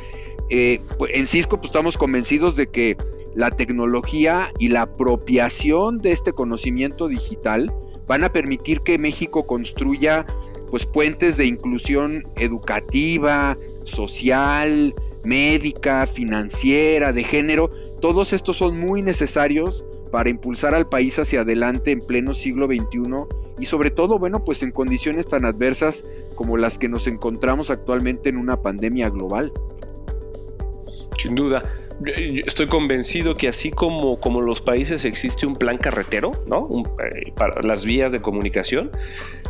Eh, 0.49 0.81
pues, 0.97 1.11
en 1.13 1.27
Cisco 1.27 1.57
pues, 1.57 1.67
estamos 1.67 1.95
convencidos 1.95 2.55
de 2.55 2.65
que 2.65 2.97
la 3.35 3.51
tecnología 3.51 4.51
y 4.57 4.69
la 4.69 4.81
apropiación 4.81 5.99
de 5.99 6.11
este 6.11 6.33
conocimiento 6.33 7.07
digital 7.07 7.71
van 8.07 8.23
a 8.23 8.33
permitir 8.33 8.81
que 8.81 8.97
México 8.97 9.45
construya 9.45 10.25
pues 10.71 10.87
puentes 10.87 11.37
de 11.37 11.45
inclusión 11.45 12.23
educativa, 12.37 13.55
social, 13.83 14.95
médica, 15.23 16.07
financiera, 16.07 17.13
de 17.13 17.23
género. 17.23 17.69
Todos 18.01 18.33
estos 18.33 18.57
son 18.57 18.79
muy 18.79 19.03
necesarios 19.03 19.85
para 20.15 20.29
impulsar 20.29 20.73
al 20.73 20.87
país 20.87 21.19
hacia 21.19 21.41
adelante 21.41 21.91
en 21.91 21.99
pleno 21.99 22.33
siglo 22.33 22.67
XXI 22.67 23.01
y 23.59 23.65
sobre 23.65 23.91
todo, 23.91 24.17
bueno, 24.17 24.45
pues 24.45 24.63
en 24.63 24.71
condiciones 24.71 25.27
tan 25.27 25.43
adversas 25.43 26.05
como 26.35 26.55
las 26.55 26.77
que 26.77 26.87
nos 26.87 27.05
encontramos 27.07 27.69
actualmente 27.69 28.29
en 28.29 28.37
una 28.37 28.61
pandemia 28.61 29.09
global. 29.09 29.51
Sin 31.21 31.35
duda. 31.35 31.63
Estoy 32.45 32.67
convencido 32.67 33.35
que 33.35 33.49
así 33.49 33.71
como, 33.71 34.17
como 34.17 34.39
los 34.39 34.61
países 34.61 35.03
existe 35.03 35.45
un 35.45 35.53
plan 35.53 35.77
carretero, 35.77 36.31
¿no? 36.47 36.83
Eh, 36.99 37.33
para 37.35 37.61
las 37.61 37.83
vías 37.83 38.13
de 38.13 38.21
comunicación, 38.21 38.91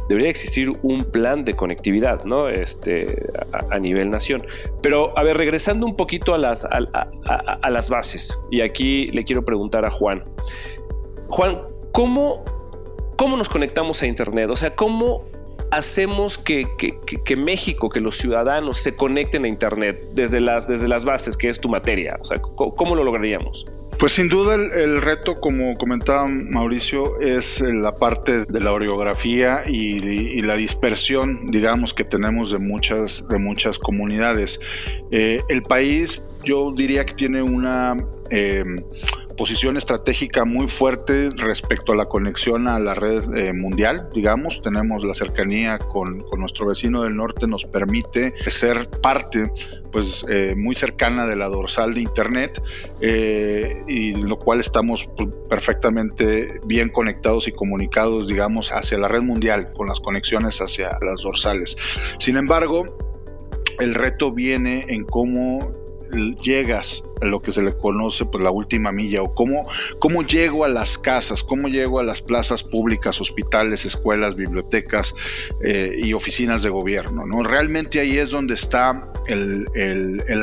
debería 0.07 0.29
existir 0.29 0.72
un 0.84 1.03
plan 1.03 1.43
de 1.45 1.55
conectividad, 1.55 2.24
¿no? 2.24 2.50
Este, 2.50 3.29
a, 3.72 3.79
nivel 3.79 4.10
nación. 4.10 4.45
Pero, 4.81 5.17
a 5.17 5.24
ver, 5.24 5.38
regresando 5.38 5.86
un 5.86 5.95
poquito 5.95 6.34
a 6.34 6.38
las, 6.38 6.65
a, 6.65 7.69
las 7.69 7.89
bases, 7.89 8.38
y 8.51 8.62
aquí 8.62 9.07
le 9.07 9.24
quiero 9.24 9.43
preguntar 9.43 9.86
a 9.86 9.89
Juan. 9.89 10.24
Juan, 11.27 11.62
¿cómo, 11.91 12.44
¿cómo 13.17 13.38
nos 13.38 13.50
conectamos 13.50 14.01
a 14.01 14.08
Internet? 14.08 14.50
O 14.50 14.55
sea, 14.55 14.75
¿cómo 14.75 15.25
hacemos 15.72 16.38
que, 16.38 16.67
México, 17.38 17.89
que 17.89 18.00
los 18.00 18.17
ciudadanos 18.17 18.77
se 18.77 18.96
conecten 18.96 19.46
a 19.46 19.48
Internet 19.48 20.10
desde 20.13 20.39
las, 20.39 20.67
desde 20.67 20.88
las 20.88 21.05
bases, 21.05 21.38
que 21.38 21.50
es 21.50 21.60
tu 21.60 21.70
materia? 21.70 22.17
O 22.20 22.24
sea, 22.24 22.39
¿cómo 22.39 22.96
lo 22.96 23.03
lograríamos? 23.03 23.65
Pues 23.98 24.12
sin 24.12 24.27
duda 24.27 24.55
el, 24.55 25.01
reto, 25.01 25.39
como 25.39 25.74
comentaba 25.75 26.27
Mauricio, 26.27 27.20
es 27.22 27.62
la 27.62 27.96
parte 27.96 28.44
de 28.46 28.60
la 28.60 28.74
orografía 28.74 29.63
y, 29.65 30.41
la 30.41 30.55
dispersión, 30.55 31.48
digamos, 31.48 31.94
que 31.94 32.03
tenemos 32.03 32.51
de 32.51 32.60
muchas, 32.60 33.25
de 33.29 33.38
muchas 33.38 33.79
comunidades. 33.79 34.60
Eh, 35.12 35.41
el 35.48 35.62
país, 35.62 36.22
yo 36.44 36.74
diría 36.75 37.05
que 37.05 37.13
tiene 37.13 37.41
una... 37.41 37.96
Eh, 38.32 38.65
posición 39.36 39.77
estratégica 39.77 40.46
muy 40.46 40.68
fuerte 40.68 41.30
respecto 41.36 41.94
a 41.94 41.96
la 41.96 42.06
conexión 42.06 42.68
a 42.68 42.80
la 42.80 42.94
red 42.94 43.24
eh, 43.36 43.54
mundial, 43.54 44.10
digamos. 44.13 44.62
Tenemos 44.62 45.04
la 45.04 45.13
cercanía 45.13 45.77
con, 45.77 46.25
nuestro 46.38 46.68
vecino 46.68 47.04
del 47.04 47.15
norte, 47.15 47.48
nos 47.48 47.65
permite 47.65 48.34
ser 48.50 48.89
parte 49.01 49.51
pues 49.92 50.25
eh, 50.30 50.54
muy 50.58 50.75
cercana 50.75 51.25
de 51.25 51.36
la 51.36 51.48
dorsal 51.48 51.94
de 51.94 52.01
internet 52.01 52.62
eh, 53.00 53.82
y 53.88 54.15
lo 54.15 54.38
cual 54.38 54.60
estamos 54.60 55.08
pues, 55.15 55.30
perfectamente 55.50 56.60
bien 56.65 56.89
conectados 56.89 57.48
y 57.48 57.54
comunicados 57.54 58.27
digamos 58.27 58.72
hacia 58.72 58.98
la 58.98 59.08
red 59.08 59.22
mundial 59.22 59.68
con 59.75 59.88
las 59.88 60.01
conexiones 60.01 60.60
hacia 60.60 60.98
las 61.01 61.22
dorsales 61.22 61.77
sin 62.20 62.36
embargo 62.36 62.98
el 63.80 63.96
reto 63.96 64.34
viene 64.34 64.84
en 64.89 65.06
cómo 65.06 65.85
llegas 66.42 67.04
a 67.22 67.26
lo 67.26 67.42
que 67.42 67.52
se 67.52 67.62
le 67.62 67.74
conoce 67.74 68.26
por 68.26 68.42
la 68.42 68.52
última 68.52 68.92
milla 68.92 69.22
o 69.22 69.34
cómo, 69.34 69.68
cómo 70.00 70.24
llego 70.24 70.66
a 70.66 70.68
las 70.68 70.98
casas, 70.98 71.44
cómo 71.44 71.68
llego 71.68 72.00
a 72.00 72.04
las 72.04 72.22
plazas 72.22 72.64
públicas, 72.64 73.22
hospitales, 73.22 73.86
escuelas, 73.86 74.36
bibliotecas 74.36 75.14
eh, 75.62 76.00
y 76.04 76.14
oficinas 76.14 76.64
de 76.64 76.70
gobierno. 76.70 77.26
¿no? 77.26 77.44
Realmente 77.44 78.00
ahí 78.00 78.18
es 78.18 78.32
donde 78.32 78.56
está 78.56 79.14
el, 79.28 79.66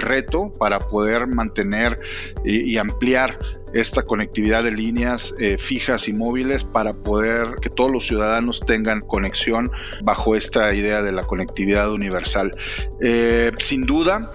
reto 0.00 0.52
para 0.58 0.78
poder 0.78 1.26
mantener 1.26 2.00
y, 2.44 2.76
ampliar 2.78 3.38
esta 3.74 4.02
conectividad 4.02 4.64
de 4.64 4.72
líneas 4.72 5.34
eh, 5.38 5.56
fijas 5.58 6.08
y 6.08 6.12
móviles 6.12 6.64
para 6.64 6.92
poder 6.92 7.54
que 7.60 7.70
todos 7.70 7.90
los 7.90 8.06
ciudadanos 8.06 8.60
tengan 8.60 9.00
conexión 9.00 9.70
bajo 10.02 10.36
esta 10.36 10.74
idea 10.74 11.02
de 11.02 11.12
la 11.12 11.22
conectividad 11.22 11.90
universal. 11.92 12.52
Eh, 13.00 13.50
sin 13.58 13.86
duda, 13.86 14.30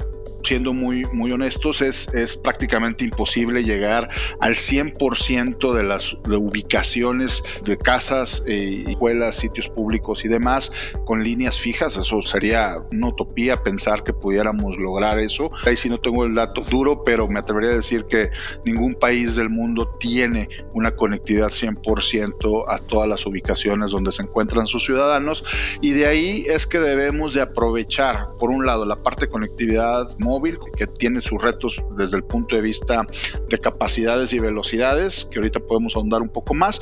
siendo 0.48 0.74
muy, 0.74 1.04
muy 1.12 1.32
honestos, 1.32 1.82
es, 1.82 2.08
es 2.13 2.38
prácticamente 2.38 3.04
imposible 3.04 3.63
llegar 3.63 4.10
al 4.39 4.56
100% 4.56 5.74
de 5.74 5.84
las 5.84 6.13
ubicaciones 6.13 7.44
de 7.66 7.77
casas, 7.77 8.44
eh, 8.48 8.86
escuelas, 8.88 9.36
sitios 9.36 9.68
públicos 9.70 10.24
y 10.24 10.30
demás 10.30 10.72
con 11.06 11.24
líneas 11.24 11.60
fijas. 11.60 11.98
Eso 11.98 12.22
sería 12.22 12.77
una 12.92 13.08
utopía 13.08 13.58
pensar 13.58 14.04
que 14.04 14.13
pudiéramos 14.13 14.77
lograr 14.77 15.20
eso. 15.20 15.50
Ahí 15.66 15.75
sí 15.75 15.89
no 15.89 15.98
tengo 16.00 16.25
el 16.25 16.34
dato 16.34 16.62
duro, 16.62 17.04
pero 17.04 17.27
me 17.27 17.39
atrevería 17.39 17.72
a 17.72 17.75
decir 17.75 18.06
que 18.06 18.30
ningún 18.63 18.94
país 18.96 19.36
del 19.36 19.50
mundo 19.50 19.89
tiene 20.00 20.48
una 20.74 20.96
conectividad 20.96 21.50
100% 21.50 22.66
a 22.68 22.77
todas 22.80 23.10
las 23.10 23.25
ubicaciones 23.25 23.92
donde 23.92 24.12
se 24.12 24.24
encuentran 24.24 24.66
sus 24.68 24.86
ciudadanos 24.86 25.44
y 25.82 25.92
de 25.92 26.08
ahí 26.08 26.46
es 26.48 26.66
que 26.66 26.80
debemos 26.80 27.34
de 27.34 27.42
aprovechar, 27.42 28.27
por 28.39 28.50
un 28.50 28.66
lado, 28.66 28.86
la 28.86 28.96
parte 28.96 29.25
de 29.25 29.32
conectividad 29.32 30.18
móvil, 30.20 30.37
que 30.75 30.88
tiene 30.88 31.22
sus 31.22 31.41
retos 31.41 31.82
desde 31.96 32.17
el 32.17 32.24
punto 32.24 32.56
de 32.56 32.62
vista 32.62 33.06
de 33.50 33.58
capacidades 33.58 34.34
y 34.34 34.39
velocidades, 34.39 35.27
que 35.32 35.39
ahorita 35.39 35.60
podemos 35.60 35.96
ahondar 35.96 36.22
un 36.22 36.29
poco 36.29 36.53
más, 36.53 36.82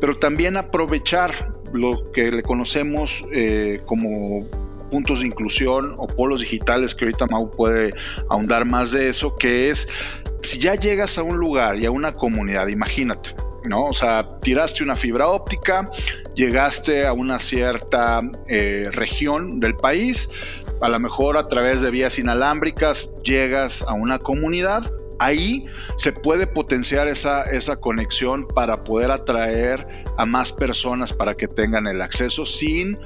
pero 0.00 0.14
también 0.16 0.56
aprovechar 0.56 1.54
lo 1.72 2.10
que 2.12 2.30
le 2.32 2.42
conocemos 2.42 3.22
eh, 3.32 3.80
como 3.84 4.46
puntos 4.90 5.20
de 5.20 5.26
inclusión 5.26 5.94
o 5.98 6.06
polos 6.06 6.40
digitales, 6.40 6.94
que 6.94 7.04
ahorita 7.04 7.26
Mau 7.26 7.50
puede 7.50 7.90
ahondar 8.28 8.64
más 8.64 8.90
de 8.90 9.08
eso, 9.08 9.36
que 9.36 9.70
es 9.70 9.88
si 10.42 10.58
ya 10.58 10.74
llegas 10.74 11.18
a 11.18 11.22
un 11.22 11.36
lugar 11.36 11.78
y 11.78 11.86
a 11.86 11.90
una 11.90 12.12
comunidad, 12.12 12.66
imagínate, 12.66 13.30
¿no? 13.68 13.84
O 13.84 13.94
sea, 13.94 14.26
tiraste 14.40 14.82
una 14.82 14.96
fibra 14.96 15.28
óptica, 15.28 15.90
llegaste 16.34 17.06
a 17.06 17.12
una 17.12 17.38
cierta 17.38 18.20
eh, 18.48 18.88
región 18.90 19.60
del 19.60 19.76
país, 19.76 20.28
a 20.80 20.88
lo 20.88 20.98
mejor 20.98 21.36
a 21.36 21.48
través 21.48 21.80
de 21.80 21.90
vías 21.90 22.18
inalámbricas 22.18 23.10
llegas 23.22 23.82
a 23.82 23.92
una 23.94 24.18
comunidad, 24.18 24.90
ahí 25.18 25.66
se 25.96 26.12
puede 26.12 26.46
potenciar 26.46 27.06
esa, 27.08 27.42
esa 27.42 27.76
conexión 27.76 28.46
para 28.48 28.84
poder 28.84 29.10
atraer 29.10 29.86
a 30.16 30.24
más 30.24 30.52
personas 30.52 31.12
para 31.12 31.34
que 31.34 31.46
tengan 31.46 31.86
el 31.86 32.00
acceso 32.00 32.46
sin 32.46 32.98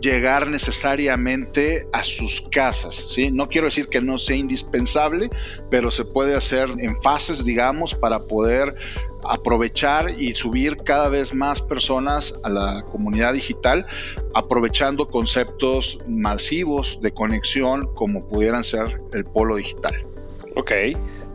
llegar 0.00 0.48
necesariamente 0.48 1.86
a 1.92 2.02
sus 2.02 2.40
casas. 2.50 2.94
¿sí? 2.94 3.30
No 3.30 3.48
quiero 3.48 3.66
decir 3.66 3.88
que 3.88 4.00
no 4.00 4.18
sea 4.18 4.36
indispensable, 4.36 5.30
pero 5.70 5.90
se 5.90 6.04
puede 6.04 6.34
hacer 6.34 6.70
en 6.78 6.96
fases, 7.00 7.44
digamos, 7.44 7.94
para 7.94 8.18
poder 8.18 8.74
aprovechar 9.28 10.10
y 10.20 10.34
subir 10.34 10.76
cada 10.76 11.08
vez 11.08 11.34
más 11.34 11.60
personas 11.60 12.34
a 12.44 12.48
la 12.48 12.84
comunidad 12.90 13.32
digital, 13.32 13.86
aprovechando 14.34 15.06
conceptos 15.06 15.98
masivos 16.08 16.98
de 17.02 17.12
conexión 17.12 17.94
como 17.94 18.26
pudieran 18.28 18.64
ser 18.64 19.00
el 19.12 19.24
polo 19.24 19.56
digital. 19.56 20.06
Ok. 20.56 20.72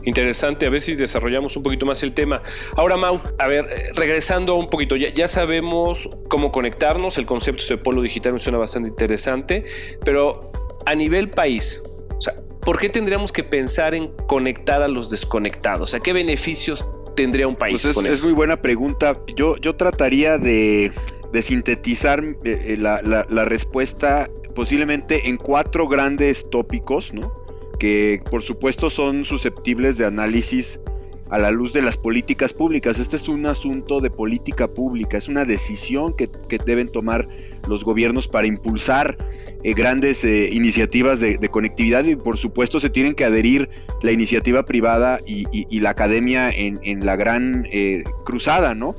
Interesante, 0.04 0.66
a 0.66 0.70
ver 0.70 0.82
si 0.82 0.94
desarrollamos 0.94 1.56
un 1.56 1.64
poquito 1.64 1.84
más 1.84 2.00
el 2.04 2.12
tema. 2.12 2.40
Ahora, 2.76 2.96
Mau, 2.96 3.20
a 3.38 3.46
ver, 3.48 3.64
eh, 3.68 3.90
regresando 3.96 4.54
un 4.54 4.70
poquito, 4.70 4.94
ya, 4.94 5.12
ya 5.12 5.26
sabemos 5.26 6.08
cómo 6.28 6.52
conectarnos, 6.52 7.18
el 7.18 7.26
concepto 7.26 7.64
de 7.68 7.76
polo 7.76 8.02
digital 8.02 8.32
me 8.32 8.38
suena 8.38 8.56
bastante 8.56 8.88
interesante, 8.88 9.64
pero 10.04 10.52
a 10.86 10.94
nivel 10.94 11.28
país, 11.28 11.82
o 12.16 12.20
sea, 12.20 12.34
¿por 12.60 12.78
qué 12.78 12.88
tendríamos 12.88 13.32
que 13.32 13.42
pensar 13.42 13.96
en 13.96 14.12
conectar 14.28 14.80
a 14.80 14.86
los 14.86 15.10
desconectados? 15.10 15.82
O 15.82 15.86
sea, 15.90 15.98
¿qué 15.98 16.12
beneficios 16.12 16.86
tendría 17.16 17.48
un 17.48 17.56
país? 17.56 17.82
Pues 17.82 17.96
es, 18.06 18.22
muy 18.22 18.32
buena 18.32 18.56
pregunta. 18.56 19.18
Yo, 19.34 19.56
yo 19.56 19.74
trataría 19.74 20.38
de, 20.38 20.92
sintetizar 21.40 22.22
eh, 22.22 22.36
eh, 22.44 22.76
la, 22.78 23.00
la, 23.02 23.44
respuesta 23.44 24.30
posiblemente 24.54 25.28
en 25.28 25.36
cuatro 25.36 25.88
grandes 25.88 26.48
tópicos, 26.48 27.12
¿no? 27.12 27.32
Que 27.78 28.22
por 28.30 28.42
supuesto 28.42 28.88
son 28.88 29.24
susceptibles 29.24 29.98
de 29.98 30.06
análisis 30.06 30.80
a 31.28 31.38
la 31.38 31.50
luz 31.50 31.72
de 31.72 31.82
las 31.82 31.96
políticas 31.96 32.52
públicas. 32.52 32.98
Este 32.98 33.16
es 33.16 33.28
un 33.28 33.44
asunto 33.46 34.00
de 34.00 34.10
política 34.10 34.68
pública, 34.68 35.18
es 35.18 35.28
una 35.28 35.44
decisión 35.44 36.14
que, 36.16 36.30
que 36.48 36.58
deben 36.64 36.90
tomar 36.90 37.28
los 37.68 37.84
gobiernos 37.84 38.28
para 38.28 38.46
impulsar 38.46 39.16
eh, 39.62 39.72
grandes 39.74 40.24
eh, 40.24 40.48
iniciativas 40.52 41.20
de, 41.20 41.38
conectividad 41.48 42.04
y 42.04 42.16
por 42.16 42.38
supuesto 42.38 42.80
se 42.80 42.90
tienen 42.90 43.14
que 43.14 43.24
adherir 43.24 43.68
la 44.02 44.12
iniciativa 44.12 44.64
privada 44.64 45.18
y, 45.26 45.46
la 45.80 45.90
academia 45.90 46.50
en, 46.50 47.04
la 47.04 47.16
gran 47.16 47.66
eh, 47.70 48.04
cruzada, 48.24 48.74
¿no? 48.74 48.94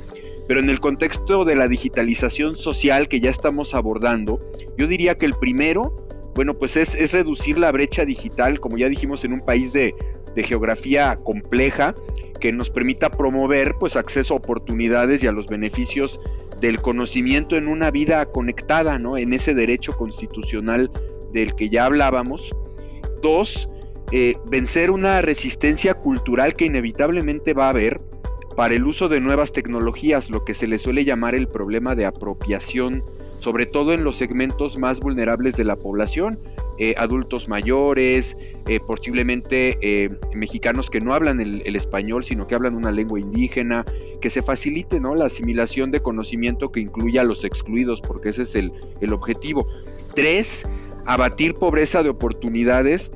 Pero 0.48 0.60
en 0.60 0.70
el 0.70 0.80
contexto 0.80 1.44
de 1.44 1.56
la 1.56 1.68
digitalización 1.68 2.56
social 2.56 3.08
que 3.08 3.20
ya 3.20 3.30
estamos 3.30 3.74
abordando, 3.74 4.40
yo 4.78 4.88
diría 4.88 5.18
que 5.18 5.26
el 5.26 5.34
primero, 5.34 6.08
bueno, 6.36 6.54
pues 6.54 6.78
es, 6.78 7.12
reducir 7.12 7.58
la 7.58 7.72
brecha 7.72 8.06
digital, 8.06 8.60
como 8.60 8.78
ya 8.78 8.88
dijimos, 8.88 9.26
en 9.26 9.34
un 9.34 9.42
país 9.42 9.74
de, 9.74 9.94
de 10.36 10.44
geografía 10.44 11.18
compleja, 11.24 11.96
que 12.40 12.52
nos 12.52 12.70
permita 12.70 13.10
promover 13.10 13.76
pues 13.80 13.96
acceso 13.96 14.34
a 14.34 14.38
oportunidades 14.38 15.24
y 15.24 15.28
a 15.28 15.32
los 15.32 15.48
beneficios 15.48 16.20
del 16.60 16.82
conocimiento 16.82 17.56
en 17.56 17.68
una 17.68 17.92
vida 17.92 18.26
conectada, 18.28 18.98
¿no? 19.00 19.18
En 19.18 19.34
ese 19.34 19.54
derecho 19.54 19.94
constitucional 19.94 20.92
del 21.32 21.56
que 21.56 21.70
ya 21.70 21.86
hablábamos. 21.86 22.50
Dos, 23.22 23.70
eh, 24.12 24.36
vencer 24.46 24.92
una 24.92 25.22
resistencia 25.22 25.96
cultural 25.96 26.56
que 26.56 26.66
inevitablemente 26.66 27.54
va 27.54 27.66
a 27.68 27.70
haber 27.70 28.00
para 28.56 28.74
el 28.74 28.86
uso 28.86 29.08
de 29.08 29.20
nuevas 29.20 29.52
tecnologías, 29.52 30.32
lo 30.32 30.44
que 30.44 30.56
se 30.56 30.66
le 30.66 30.80
suele 30.80 31.06
llamar 31.06 31.36
el 31.36 31.48
problema 31.48 31.94
de 31.94 32.06
apropiación, 32.06 33.04
sobre 33.40 33.68
todo 33.68 33.94
en 33.94 34.04
los 34.04 34.18
segmentos 34.18 34.80
más 34.80 35.00
vulnerables 35.00 35.56
de 35.56 35.64
la 35.64 35.76
población, 35.76 36.40
eh, 36.80 36.96
adultos 36.98 37.48
mayores, 37.48 38.36
eh, 38.68 38.80
posiblemente 38.80 39.78
eh, 39.82 40.10
mexicanos 40.34 40.90
que 40.90 41.00
no 41.00 41.14
hablan 41.14 41.40
el, 41.40 41.76
español, 41.76 42.26
sino 42.26 42.48
que 42.48 42.56
hablan 42.56 42.76
una 42.76 42.92
lengua 42.92 43.20
indígena, 43.20 43.86
que 44.20 44.30
se 44.30 44.42
facilite 44.42 45.00
¿no? 45.00 45.16
la 45.16 45.26
asimilación 45.26 45.92
de 45.92 46.02
conocimiento 46.02 46.72
que 46.72 46.82
incluya 46.82 47.22
a 47.22 47.24
los 47.24 47.44
excluidos, 47.44 48.02
porque 48.02 48.30
ese 48.30 48.44
es 48.44 48.56
el, 48.56 48.74
el 49.00 49.14
objetivo. 49.14 49.68
Tres, 50.16 50.66
abatir 51.06 51.54
pobreza 51.54 52.04
de 52.04 52.10
oportunidades 52.10 53.12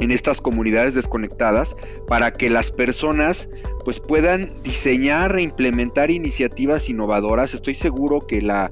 en 0.00 0.10
estas 0.10 0.40
comunidades 0.40 0.94
desconectadas 0.94 1.76
para 2.08 2.32
que 2.32 2.50
las 2.50 2.72
personas 2.72 3.48
pues 3.84 4.00
puedan 4.00 4.50
diseñar 4.62 5.36
e 5.38 5.42
implementar 5.42 6.10
iniciativas 6.10 6.88
innovadoras. 6.88 7.54
Estoy 7.54 7.74
seguro 7.74 8.26
que 8.26 8.42
la 8.42 8.70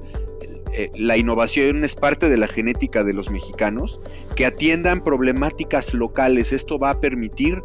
eh, 0.73 0.89
la 0.95 1.17
innovación 1.17 1.83
es 1.83 1.95
parte 1.95 2.29
de 2.29 2.37
la 2.37 2.47
genética 2.47 3.03
de 3.03 3.13
los 3.13 3.29
mexicanos, 3.29 3.99
que 4.35 4.45
atiendan 4.45 5.03
problemáticas 5.03 5.93
locales. 5.93 6.53
Esto 6.53 6.77
va 6.77 6.91
a 6.91 6.99
permitir 6.99 7.61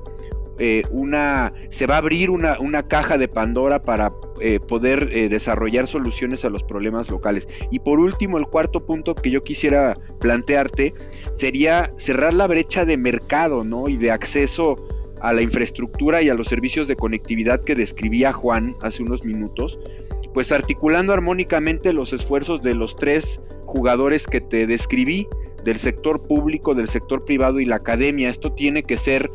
eh, 0.59 0.83
una, 0.90 1.53
se 1.69 1.87
va 1.87 1.97
a 1.97 1.99
abrir 1.99 2.31
una, 2.31 2.83
caja 2.88 3.19
de 3.19 3.27
Pandora 3.27 3.83
para 3.83 4.12
eh, 4.40 4.61
poder 4.61 5.11
desarrollar 5.29 5.87
soluciones 5.87 6.45
a 6.45 6.51
los 6.51 6.62
problemas 6.62 7.11
locales. 7.11 7.49
Y 7.71 7.81
por 7.81 7.99
último, 7.99 8.38
el 8.38 8.47
cuarto 8.47 8.85
punto 8.85 9.14
que 9.14 9.31
yo 9.31 9.43
quisiera 9.43 9.95
plantearte 10.21 10.95
sería 11.37 11.93
cerrar 11.97 12.33
la 12.33 12.47
brecha 12.47 12.85
de 12.85 12.97
mercado, 12.97 13.64
¿no? 13.64 13.88
Y 13.88 13.97
de 13.97 14.11
acceso 14.11 14.77
a 15.25 15.33
la 15.33 15.40
infraestructura 15.40 16.21
y 16.21 16.29
a 16.29 16.35
los 16.35 16.49
servicios 16.49 16.87
de 16.87 16.97
conectividad 16.97 17.64
que 17.64 17.75
describía 17.75 18.33
Juan 18.33 18.77
hace 18.83 19.03
unos 19.03 19.25
minutos, 19.25 19.79
pues 20.35 20.53
articulando 20.53 21.12
armónicamente 21.12 21.92
los 21.92 22.12
esfuerzos 22.12 22.61
de 22.61 22.75
los 22.75 22.97
tres 22.97 23.40
jugadores 23.64 24.27
que 24.27 24.40
te 24.40 24.66
describí, 24.66 25.27
del 25.64 25.79
sector 25.79 26.27
público, 26.27 26.75
del 26.75 26.88
sector 26.88 27.25
privado 27.25 27.61
y 27.61 27.64
la 27.64 27.77
academia. 27.77 28.29
Esto 28.29 28.53
tiene 28.53 28.83
que 28.83 28.99
ser 28.99 29.31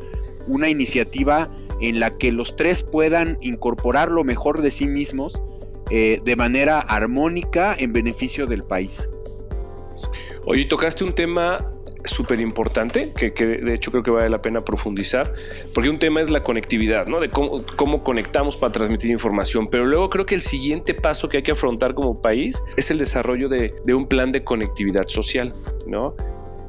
una 0.47 0.69
iniciativa 0.69 1.49
en 1.81 1.99
la 1.99 2.17
que 2.17 2.31
los 2.31 2.55
tres 2.55 2.83
puedan 2.83 3.37
incorporar 3.41 4.11
lo 4.11 4.23
mejor 4.23 4.61
de 4.61 4.69
sí 4.69 4.85
mismos 4.85 5.41
eh, 5.89 6.21
de 6.23 6.35
manera 6.35 6.79
armónica 6.79 7.75
en 7.77 7.93
beneficio 7.93 8.45
del 8.45 8.63
país. 8.63 9.09
Oye, 10.45 10.65
tocaste 10.65 11.03
un 11.03 11.13
tema 11.13 11.57
súper 12.05 12.41
importante, 12.41 13.11
que, 13.13 13.31
de 13.31 13.73
hecho 13.73 13.91
creo 13.91 14.03
que 14.03 14.11
vale 14.11 14.29
la 14.29 14.41
pena 14.41 14.61
profundizar, 14.61 15.33
porque 15.73 15.89
un 15.89 15.99
tema 15.99 16.21
es 16.21 16.29
la 16.29 16.41
conectividad, 16.41 17.07
¿no? 17.07 17.19
De 17.19 17.29
cómo, 17.29 17.57
cómo, 17.75 18.03
conectamos 18.03 18.55
para 18.55 18.71
transmitir 18.71 19.11
información, 19.11 19.67
pero 19.69 19.85
luego 19.85 20.09
creo 20.09 20.25
que 20.25 20.35
el 20.35 20.41
siguiente 20.41 20.93
paso 20.93 21.29
que 21.29 21.37
hay 21.37 21.43
que 21.43 21.51
afrontar 21.51 21.93
como 21.93 22.21
país 22.21 22.61
es 22.77 22.91
el 22.91 22.97
desarrollo 22.97 23.49
de, 23.49 23.73
un 23.93 24.07
plan 24.07 24.31
de 24.31 24.43
conectividad 24.43 25.07
social, 25.07 25.53
¿no? 25.87 26.15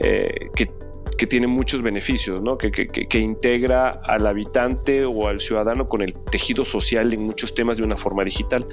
Eh, 0.01 0.27
que, 0.55 0.71
que, 1.17 1.27
tiene 1.27 1.47
muchos 1.47 1.83
beneficios, 1.83 2.41
¿no? 2.41 2.57
Que, 2.57 2.71
que, 2.71 3.19
integra 3.19 3.91
al 3.91 4.27
habitante 4.27 5.05
o 5.05 5.29
al 5.29 5.41
ciudadano 5.41 5.89
con 5.89 6.03
el 6.03 6.15
tejido 6.15 6.65
social 6.65 7.13
en 7.13 7.23
muchos 7.23 7.55
temas 7.55 7.77
de 7.77 7.85
una 7.85 7.97
forma 7.97 8.25
digital. 8.25 8.65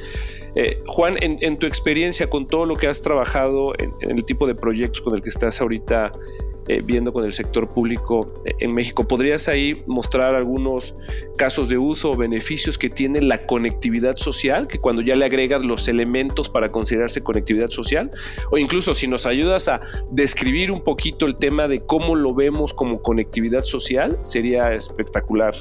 Eh, 0.56 0.80
Juan, 0.88 1.17
en, 1.20 1.58
tu 1.58 1.67
experiencia 1.67 2.30
con 2.30 2.48
todo 2.48 2.65
lo 2.65 2.76
que 2.76 2.88
has 2.88 3.02
trabajado, 3.02 3.74
en, 3.78 3.91
en 4.02 4.17
el 4.17 4.26
tipo 4.26 4.48
de 4.48 4.56
proyectos 4.56 5.02
con 5.02 5.13
el 5.13 5.22
que 5.22 5.30
estás 5.30 5.62
ahorita 5.62 6.12
eh, 6.67 6.82
viendo 6.84 7.13
con 7.13 7.25
el 7.25 7.34
sector 7.34 7.69
público 7.69 8.41
eh, 8.45 8.53
en 8.60 8.73
México. 8.73 9.08
¿Podrías 9.08 9.47
ahí 9.47 9.77
mostrar 9.86 10.36
algunos 10.36 10.95
casos 11.38 11.69
de 11.69 11.77
uso 11.77 12.12
o 12.12 12.15
beneficios 12.15 12.77
que 12.77 12.89
tiene 12.89 13.21
la 13.21 13.41
conectividad 13.41 14.17
social, 14.17 14.67
que 14.67 14.80
cuando 14.80 15.01
ya 15.01 15.15
le 15.15 15.25
agregas 15.25 15.63
los 15.63 15.88
elementos 15.88 16.49
para 16.49 16.69
considerarse 16.69 17.21
conectividad 17.21 17.69
social? 17.69 18.12
O 18.51 18.58
incluso 18.58 18.93
si 18.93 19.08
nos 19.08 19.25
ayudas 19.25 19.67
a 19.67 19.82
describir 20.12 20.71
un 20.71 20.82
poquito 20.82 21.25
el 21.25 21.38
tema 21.38 21.67
de 21.67 21.82
cómo 21.82 22.15
lo 22.15 22.34
vemos 22.34 22.73
como 22.73 23.01
conectividad 23.01 23.63
social, 23.63 24.17
sería 24.23 24.73
espectacular. 24.73 25.53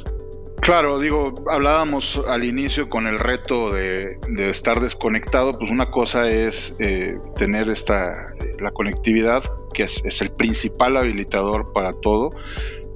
Claro, 0.67 0.99
digo, 0.99 1.33
hablábamos 1.49 2.21
al 2.27 2.43
inicio 2.43 2.89
con 2.89 3.07
el 3.07 3.21
reto 3.21 3.71
de, 3.71 4.19
estar 4.51 4.81
desconectado, 4.81 5.53
pues 5.53 5.71
una 5.71 5.93
cosa 5.93 6.29
es 6.29 6.75
eh, 6.81 7.21
tener 7.37 7.71
esta, 7.71 8.35
la 8.59 8.73
conectividad, 8.73 9.45
que 9.73 9.85
es, 9.85 10.21
el 10.21 10.33
principal 10.33 10.97
habilitador 10.97 11.73
para 11.73 11.93
todo, 11.93 12.31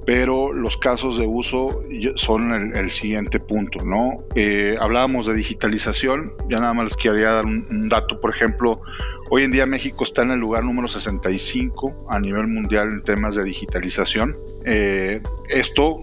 pero 0.05 0.51
los 0.51 0.77
casos 0.77 1.17
de 1.17 1.27
uso 1.27 1.83
son 2.15 2.75
el, 2.75 2.91
siguiente 2.91 3.39
punto, 3.39 3.83
¿no? 3.85 4.17
Eh, 4.35 4.75
hablábamos 4.79 5.27
de 5.27 5.33
digitalización, 5.33 6.33
ya 6.49 6.59
nada 6.59 6.73
más 6.73 6.85
les 6.85 6.97
quería 6.97 7.31
dar 7.31 7.45
un, 7.45 7.87
dato, 7.87 8.19
por 8.19 8.31
ejemplo, 8.31 8.81
hoy 9.29 9.43
en 9.43 9.51
día 9.51 9.65
México 9.65 10.03
está 10.03 10.23
en 10.23 10.31
el 10.31 10.39
lugar 10.39 10.63
número 10.63 10.87
65 10.87 12.07
a 12.09 12.19
nivel 12.19 12.47
mundial 12.47 12.89
en 12.89 13.01
temas 13.03 13.35
de 13.35 13.43
digitalización. 13.43 14.35
Eh, 14.65 15.21
esto 15.49 16.01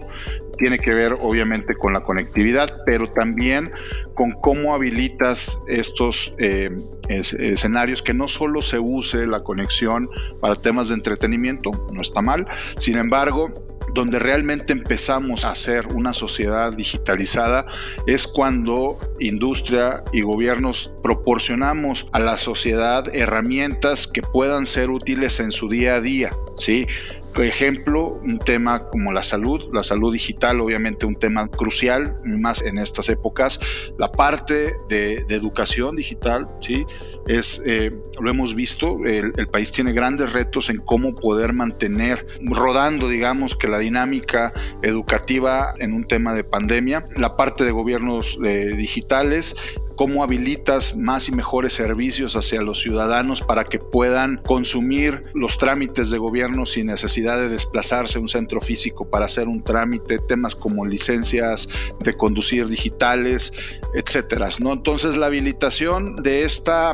tiene 0.59 0.77
que 0.77 0.93
ver 0.93 1.13
obviamente 1.19 1.73
con 1.73 1.93
la 1.93 2.01
conectividad, 2.01 2.83
pero 2.85 3.07
también 3.07 3.71
con 4.13 4.31
cómo 4.33 4.73
habilitas 4.75 5.57
estos 5.67 6.33
eh, 6.37 6.75
escenarios 7.07 8.01
que 8.01 8.13
no 8.13 8.27
solo 8.27 8.61
se 8.61 8.77
use 8.77 9.25
la 9.25 9.39
conexión 9.39 10.09
para 10.41 10.55
temas 10.55 10.89
de 10.89 10.95
entretenimiento, 10.95 11.71
no 11.91 12.01
está 12.01 12.21
mal, 12.21 12.45
sin 12.77 12.97
embargo, 12.97 13.51
donde 13.93 14.19
realmente 14.19 14.73
empezamos 14.73 15.45
a 15.45 15.55
ser 15.55 15.87
una 15.87 16.13
sociedad 16.13 16.73
digitalizada 16.73 17.65
es 18.07 18.27
cuando 18.27 18.97
industria 19.19 20.03
y 20.11 20.21
gobiernos 20.21 20.91
proporcionamos 21.03 22.07
a 22.11 22.19
la 22.19 22.37
sociedad 22.37 23.13
herramientas 23.13 24.07
que 24.07 24.21
puedan 24.21 24.67
ser 24.67 24.89
útiles 24.89 25.39
en 25.39 25.51
su 25.51 25.69
día 25.69 25.95
a 25.95 26.01
día, 26.01 26.29
¿sí? 26.57 26.87
Por 27.33 27.45
ejemplo, 27.45 28.19
un 28.23 28.39
tema 28.39 28.89
como 28.89 29.11
la 29.11 29.23
salud, 29.23 29.65
la 29.71 29.83
salud 29.83 30.11
digital, 30.11 30.59
obviamente 30.61 31.05
un 31.05 31.15
tema 31.15 31.47
crucial, 31.47 32.15
más 32.23 32.61
en 32.61 32.77
estas 32.77 33.09
épocas. 33.09 33.59
La 33.97 34.11
parte 34.11 34.73
de, 34.89 35.25
educación 35.29 35.95
digital, 35.95 36.47
¿sí? 36.59 36.85
Es, 37.27 37.61
eh, 37.65 37.91
lo 38.19 38.29
hemos 38.29 38.55
visto, 38.55 39.05
el, 39.05 39.31
país 39.51 39.71
tiene 39.71 39.93
grandes 39.93 40.33
retos 40.33 40.69
en 40.69 40.77
cómo 40.77 41.13
poder 41.13 41.53
mantener 41.53 42.25
rodando, 42.41 43.07
digamos, 43.07 43.55
que 43.55 43.67
la 43.67 43.79
dinámica 43.79 44.51
educativa 44.81 45.73
en 45.79 45.93
un 45.93 46.07
tema 46.07 46.33
de 46.33 46.43
pandemia. 46.43 47.05
La 47.15 47.35
parte 47.35 47.63
de 47.63 47.71
gobiernos 47.71 48.37
eh, 48.43 48.73
digitales, 48.75 49.55
cómo 49.99 50.23
habilitas 50.23 50.95
más 50.95 51.27
y 51.27 51.33
mejores 51.33 51.73
servicios 51.73 52.37
hacia 52.37 52.61
los 52.61 52.79
ciudadanos 52.79 53.41
para 53.41 53.65
que 53.65 53.79
puedan 53.79 54.37
consumir 54.37 55.23
los 55.33 55.57
trámites 55.57 56.09
de 56.09 56.17
gobierno 56.17 56.65
sin 56.65 56.85
necesidad 56.85 57.35
de 57.35 57.49
desplazarse 57.49 58.17
a 58.17 58.21
un 58.21 58.29
centro 58.29 58.61
físico 58.61 59.09
para 59.09 59.25
hacer 59.25 59.49
un 59.49 59.61
trámite, 59.61 60.17
temas 60.19 60.55
como 60.55 60.85
licencias 60.85 61.67
de 61.99 62.13
conducir 62.13 62.69
digitales, 62.69 63.51
etcétera. 63.93 64.47
¿no? 64.59 64.71
Entonces 64.71 65.17
la 65.17 65.25
habilitación 65.25 66.15
de 66.15 66.45
esta 66.45 66.93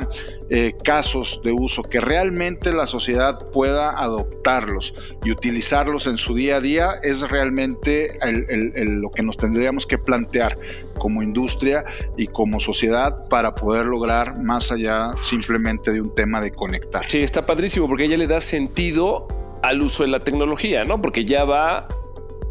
eh, 0.49 0.73
casos 0.83 1.41
de 1.43 1.51
uso 1.51 1.83
que 1.83 1.99
realmente 1.99 2.71
la 2.71 2.87
sociedad 2.87 3.37
pueda 3.51 3.89
adoptarlos 3.91 4.95
y 5.23 5.31
utilizarlos 5.31 6.07
en 6.07 6.17
su 6.17 6.33
día 6.33 6.57
a 6.57 6.61
día 6.61 6.93
es 7.03 7.21
realmente 7.21 8.17
lo 8.75 9.09
que 9.09 9.23
nos 9.23 9.37
tendríamos 9.37 9.87
que 9.87 9.97
plantear 9.97 10.57
como 10.95 11.21
industria 11.21 11.85
y 12.17 12.27
como 12.27 12.59
sociedad 12.59 13.27
para 13.29 13.53
poder 13.53 13.85
lograr 13.85 14.37
más 14.37 14.71
allá 14.71 15.11
simplemente 15.29 15.91
de 15.91 16.01
un 16.01 16.13
tema 16.13 16.41
de 16.41 16.51
conectar. 16.51 17.09
Sí, 17.09 17.19
está 17.19 17.45
padrísimo 17.45 17.87
porque 17.87 18.07
ya 18.07 18.17
le 18.17 18.27
da 18.27 18.41
sentido 18.41 19.27
al 19.61 19.81
uso 19.81 20.03
de 20.03 20.09
la 20.09 20.19
tecnología, 20.19 20.83
¿no? 20.83 21.01
Porque 21.01 21.25
ya 21.25 21.43
va 21.43 21.87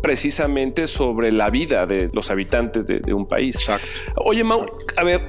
precisamente 0.03 0.87
sobre 0.87 1.33
la 1.33 1.49
vida 1.49 1.87
de 1.87 2.11
los 2.13 2.31
habitantes 2.31 2.85
de, 2.85 3.15
un 3.15 3.27
país. 3.27 3.57
Exacto. 3.57 3.87
Oye, 4.17 4.45
Mau, 4.45 4.67
a 4.97 5.03
ver, 5.03 5.23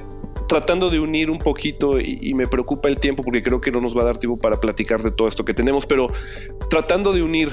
tratando 0.48 0.90
de 0.90 1.00
unir 1.00 1.30
un 1.30 1.38
poquito 1.38 1.98
y, 1.98 2.34
me 2.34 2.46
preocupa 2.46 2.88
el 2.88 2.98
tiempo 2.98 3.22
porque 3.22 3.42
creo 3.42 3.60
que 3.60 3.70
no 3.70 3.80
nos 3.80 3.96
va 3.96 4.02
a 4.02 4.04
dar 4.04 4.18
tiempo 4.18 4.38
para 4.38 4.60
platicar 4.60 5.02
de 5.02 5.10
todo 5.10 5.28
esto 5.28 5.44
que 5.44 5.54
tenemos, 5.54 5.86
pero 5.86 6.08
tratando 6.68 7.12
de 7.12 7.22
unir, 7.22 7.50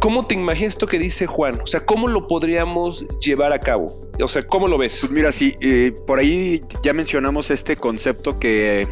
¿cómo 0.00 0.26
te 0.26 0.34
imaginas 0.34 0.74
esto 0.74 0.86
que 0.86 0.98
dice 0.98 1.26
Juan? 1.26 1.60
O 1.60 1.66
sea, 1.66 1.80
¿cómo 1.80 2.08
lo 2.08 2.26
podríamos 2.26 3.06
llevar 3.20 3.52
a 3.52 3.60
cabo? 3.60 3.86
O 4.22 4.28
sea, 4.28 4.42
¿cómo 4.42 4.68
lo 4.68 4.78
ves? 4.78 4.98
Pues 5.00 5.12
mira, 5.12 5.32
sí, 5.32 5.56
eh, 5.60 5.92
por 6.06 6.18
ahí 6.18 6.62
ya 6.82 6.92
mencionamos 6.92 7.50
este 7.50 7.76
concepto 7.76 8.38
que, 8.38 8.86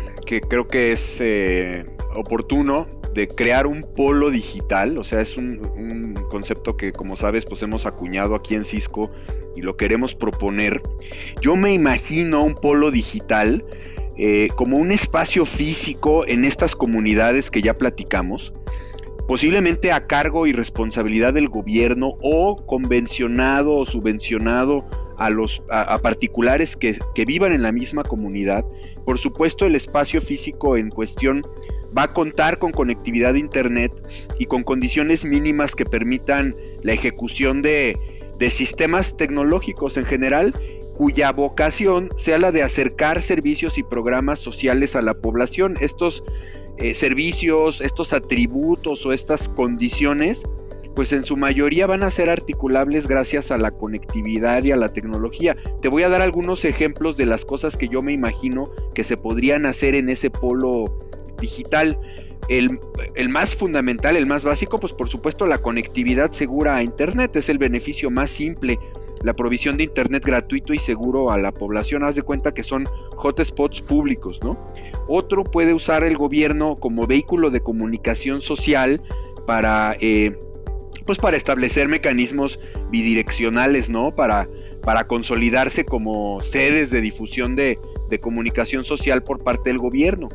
creo 0.49 0.69
que 0.69 0.93
es 0.93 1.21
eh, 1.21 1.85
oportuno 2.15 2.87
de 3.15 3.29
crear 3.29 3.67
un 3.67 3.83
polo 3.83 4.31
digital, 4.31 4.99
o 4.99 5.05
sea, 5.05 5.21
es 5.21 5.37
un, 5.37 5.61
un, 5.77 6.15
concepto 6.31 6.77
que 6.77 6.91
como 6.91 7.15
sabes 7.17 7.45
pues 7.45 7.63
hemos 7.63 7.87
acuñado 7.87 8.35
aquí 8.35 8.57
en 8.57 8.65
Cisco 8.65 9.11
y 9.55 9.63
lo 9.63 9.77
queremos 9.77 10.17
proponer. 10.17 10.83
Yo 11.41 11.55
me 11.55 11.73
imagino 11.73 12.43
un 12.43 12.57
polo 12.57 12.91
digital 12.91 13.65
eh, 14.17 14.49
como 14.55 14.77
un 14.77 14.93
espacio 14.93 15.45
físico 15.45 16.25
en 16.25 16.45
estas 16.45 16.77
comunidades 16.77 17.51
que 17.51 17.61
ya 17.63 17.77
platicamos, 17.77 18.53
posiblemente 19.27 19.93
a 19.93 20.07
cargo 20.07 20.47
y 20.47 20.53
responsabilidad 20.53 21.35
del 21.35 21.49
gobierno 21.49 22.15
o 22.23 22.57
convencionado 22.57 23.75
o 23.75 23.87
subvencionado 23.87 24.85
a, 25.19 25.31
los, 25.31 25.63
a, 25.71 25.97
particulares 25.99 26.77
que, 26.77 26.99
que, 27.15 27.25
vivan 27.25 27.53
en 27.53 27.63
la 27.63 27.73
misma 27.73 28.03
comunidad. 28.03 28.65
Por 29.05 29.19
supuesto, 29.19 29.67
el 29.67 29.77
espacio 29.77 30.21
físico 30.21 30.77
en 30.77 30.91
cuestión 30.91 31.43
va 31.97 32.05
a 32.05 32.13
contar 32.13 32.59
con 32.59 32.73
conectividad 32.73 33.35
de 33.35 33.39
Internet 33.39 33.93
y 34.39 34.47
con 34.47 34.65
condiciones 34.65 35.25
mínimas 35.25 35.75
que 35.75 35.85
permitan 35.85 36.55
la 36.83 36.93
ejecución 36.93 37.63
de, 37.63 37.99
sistemas 38.51 39.17
tecnológicos 39.17 39.97
en 39.97 40.05
general 40.05 40.53
cuya 40.99 41.33
vocación 41.33 42.11
sea 42.19 42.37
la 42.37 42.53
de 42.53 42.63
acercar 42.63 43.23
servicios 43.23 43.79
y 43.79 43.83
programas 43.83 44.39
sociales 44.39 44.95
a 44.97 45.01
la 45.01 45.15
población. 45.15 45.77
Estos 45.81 46.23
eh, 46.79 46.95
servicios, 46.95 47.81
estos 47.81 48.13
atributos 48.13 49.07
o 49.07 49.13
estas 49.13 49.49
condiciones, 49.49 50.43
pues 50.95 51.13
en 51.13 51.25
su 51.25 51.37
mayoría 51.37 51.87
van 51.87 52.03
a 52.03 52.11
ser 52.11 52.31
articulables 52.31 53.07
gracias 53.07 53.51
a 53.51 53.59
la 53.59 53.73
conectividad 53.73 54.63
y 54.65 54.73
a 54.73 54.77
la 54.77 54.89
tecnología. 54.89 55.57
Te 55.81 55.89
voy 55.89 56.05
a 56.05 56.09
dar 56.09 56.23
algunos 56.23 56.65
ejemplos 56.65 57.17
de 57.17 57.27
las 57.27 57.45
cosas 57.45 57.77
que 57.77 57.89
yo 57.89 58.03
me 58.03 58.13
imagino 58.13 58.71
que 58.95 59.05
se 59.05 59.17
podrían 59.17 59.67
hacer 59.67 59.95
en 59.95 60.09
ese 60.09 60.31
polo 60.31 60.85
digital. 61.41 61.99
El, 62.49 62.79
más 63.29 63.55
fundamental, 63.55 64.17
el 64.17 64.27
más 64.27 64.45
básico, 64.45 64.79
pues 64.79 64.93
por 64.93 65.09
supuesto 65.09 65.47
la 65.47 65.59
conectividad 65.59 66.33
segura 66.33 66.77
a 66.77 66.83
Internet 66.83 67.37
es 67.37 67.49
el 67.49 67.59
beneficio 67.59 68.11
más 68.11 68.31
simple. 68.31 68.79
La 69.23 69.33
provisión 69.35 69.79
de 69.79 69.85
Internet 69.85 70.25
gratuito 70.25 70.75
y 70.75 70.79
seguro 70.79 71.31
a 71.31 71.39
la 71.39 71.53
población, 71.53 72.05
haz 72.05 72.15
de 72.15 72.23
cuenta 72.23 72.53
que 72.53 72.63
son 72.63 72.85
hotspots 73.17 73.81
públicos, 73.81 74.41
¿no? 74.43 74.59
Otro 75.09 75.45
puede 75.45 75.75
usar 75.75 76.05
el 76.05 76.17
gobierno 76.17 76.77
como 76.77 77.07
vehículo 77.07 77.51
de 77.51 77.61
comunicación 77.61 78.41
social 78.41 79.03
para, 79.47 79.97
eh, 80.01 80.37
pues 81.07 81.19
para 81.19 81.37
establecer 81.37 81.89
mecanismos 81.89 82.59
bidireccionales, 82.91 83.91
¿no? 83.91 84.13
Para, 84.15 84.47
para 84.83 85.07
consolidarse 85.07 85.85
como 85.85 86.41
sedes 86.41 86.91
de 86.91 87.01
difusión 87.01 87.57
de, 87.57 87.79
de 88.09 88.21
comunicación 88.21 88.85
social 88.85 89.23
por 89.23 89.43
parte 89.43 89.71
del 89.71 89.79
gobierno. 89.79 90.29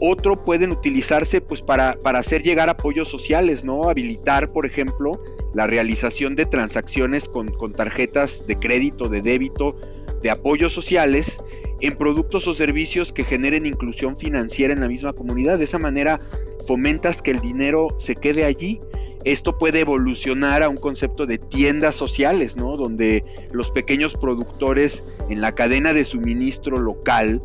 Otro 0.00 0.42
pueden 0.42 0.72
utilizarse 0.72 1.40
pues 1.40 1.62
para, 1.62 1.96
para 2.00 2.18
hacer 2.18 2.42
llegar 2.42 2.68
apoyos 2.68 3.08
sociales, 3.08 3.64
¿no? 3.64 3.88
Habilitar, 3.88 4.52
por 4.52 4.66
ejemplo, 4.66 5.12
la 5.54 5.66
realización 5.66 6.34
de 6.34 6.46
transacciones 6.46 7.28
con, 7.28 7.48
con 7.48 7.72
tarjetas 7.72 8.44
de 8.46 8.56
crédito, 8.56 9.08
de 9.08 9.22
débito, 9.22 9.76
de 10.20 10.30
apoyos 10.30 10.72
sociales 10.72 11.38
en 11.80 11.94
productos 11.94 12.46
o 12.46 12.54
servicios 12.54 13.12
que 13.12 13.24
generen 13.24 13.66
inclusión 13.66 14.16
financiera 14.18 14.72
en 14.72 14.80
la 14.80 14.88
misma 14.88 15.12
comunidad. 15.12 15.58
De 15.58 15.64
esa 15.64 15.78
manera 15.78 16.20
fomentas 16.66 17.22
que 17.22 17.30
el 17.30 17.40
dinero 17.40 17.88
se 17.98 18.14
quede 18.14 18.44
allí. 18.44 18.80
Esto 19.24 19.56
puede 19.56 19.80
evolucionar 19.80 20.62
a 20.62 20.68
un 20.68 20.76
concepto 20.76 21.24
de 21.24 21.38
tiendas 21.38 21.94
sociales, 21.94 22.56
¿no? 22.56 22.76
Donde 22.76 23.24
los 23.52 23.70
pequeños 23.70 24.14
productores 24.14 25.10
en 25.30 25.40
la 25.40 25.54
cadena 25.54 25.94
de 25.94 26.04
suministro 26.04 26.76
local 26.76 27.40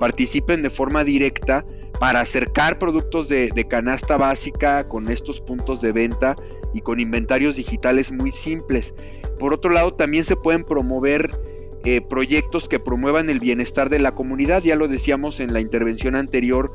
participen 0.00 0.62
de 0.62 0.70
forma 0.70 1.04
directa 1.04 1.64
para 2.00 2.20
acercar 2.20 2.78
productos 2.78 3.28
de, 3.28 3.66
canasta 3.68 4.16
básica 4.16 4.88
con 4.88 5.10
estos 5.10 5.40
puntos 5.40 5.82
de 5.82 5.92
venta 5.92 6.34
y 6.72 6.80
con 6.80 6.98
inventarios 6.98 7.56
digitales 7.56 8.10
muy 8.10 8.32
simples. 8.32 8.94
Por 9.38 9.52
otro 9.52 9.70
lado, 9.70 9.92
también 9.92 10.24
se 10.24 10.34
pueden 10.34 10.64
promover 10.64 11.30
eh, 11.84 12.00
proyectos 12.00 12.68
que 12.68 12.78
promuevan 12.78 13.30
el 13.30 13.38
bienestar 13.38 13.88
de 13.88 13.98
la 13.98 14.12
comunidad, 14.12 14.62
ya 14.62 14.76
lo 14.76 14.88
decíamos 14.88 15.40
en 15.40 15.52
la 15.52 15.60
intervención 15.60 16.14
anterior, 16.14 16.70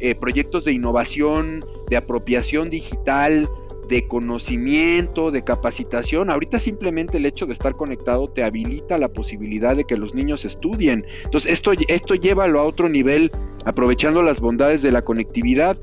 eh, 0.00 0.14
proyectos 0.14 0.64
de 0.64 0.72
innovación, 0.72 1.60
de 1.88 1.96
apropiación 1.96 2.70
digital, 2.70 3.48
de 3.88 4.06
conocimiento, 4.06 5.30
de 5.30 5.42
capacitación. 5.44 6.30
Ahorita 6.30 6.58
simplemente 6.58 7.18
el 7.18 7.26
hecho 7.26 7.46
de 7.46 7.52
estar 7.52 7.74
conectado 7.74 8.28
te 8.28 8.44
habilita 8.44 8.98
la 8.98 9.08
posibilidad 9.08 9.76
de 9.76 9.84
que 9.84 9.96
los 9.96 10.14
niños 10.14 10.44
estudien. 10.44 11.04
Entonces 11.24 11.52
esto, 11.52 11.72
esto 11.88 12.14
llévalo 12.14 12.60
a 12.60 12.64
otro 12.64 12.88
nivel, 12.88 13.30
aprovechando 13.64 14.22
las 14.22 14.40
bondades 14.40 14.82
de 14.82 14.92
la 14.92 15.02
conectividad. 15.02 15.76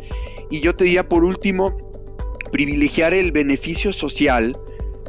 Y 0.49 0.61
yo 0.61 0.75
te 0.75 0.85
diría 0.85 1.07
por 1.07 1.23
último, 1.23 1.77
privilegiar 2.51 3.13
el 3.13 3.31
beneficio 3.31 3.93
social, 3.93 4.57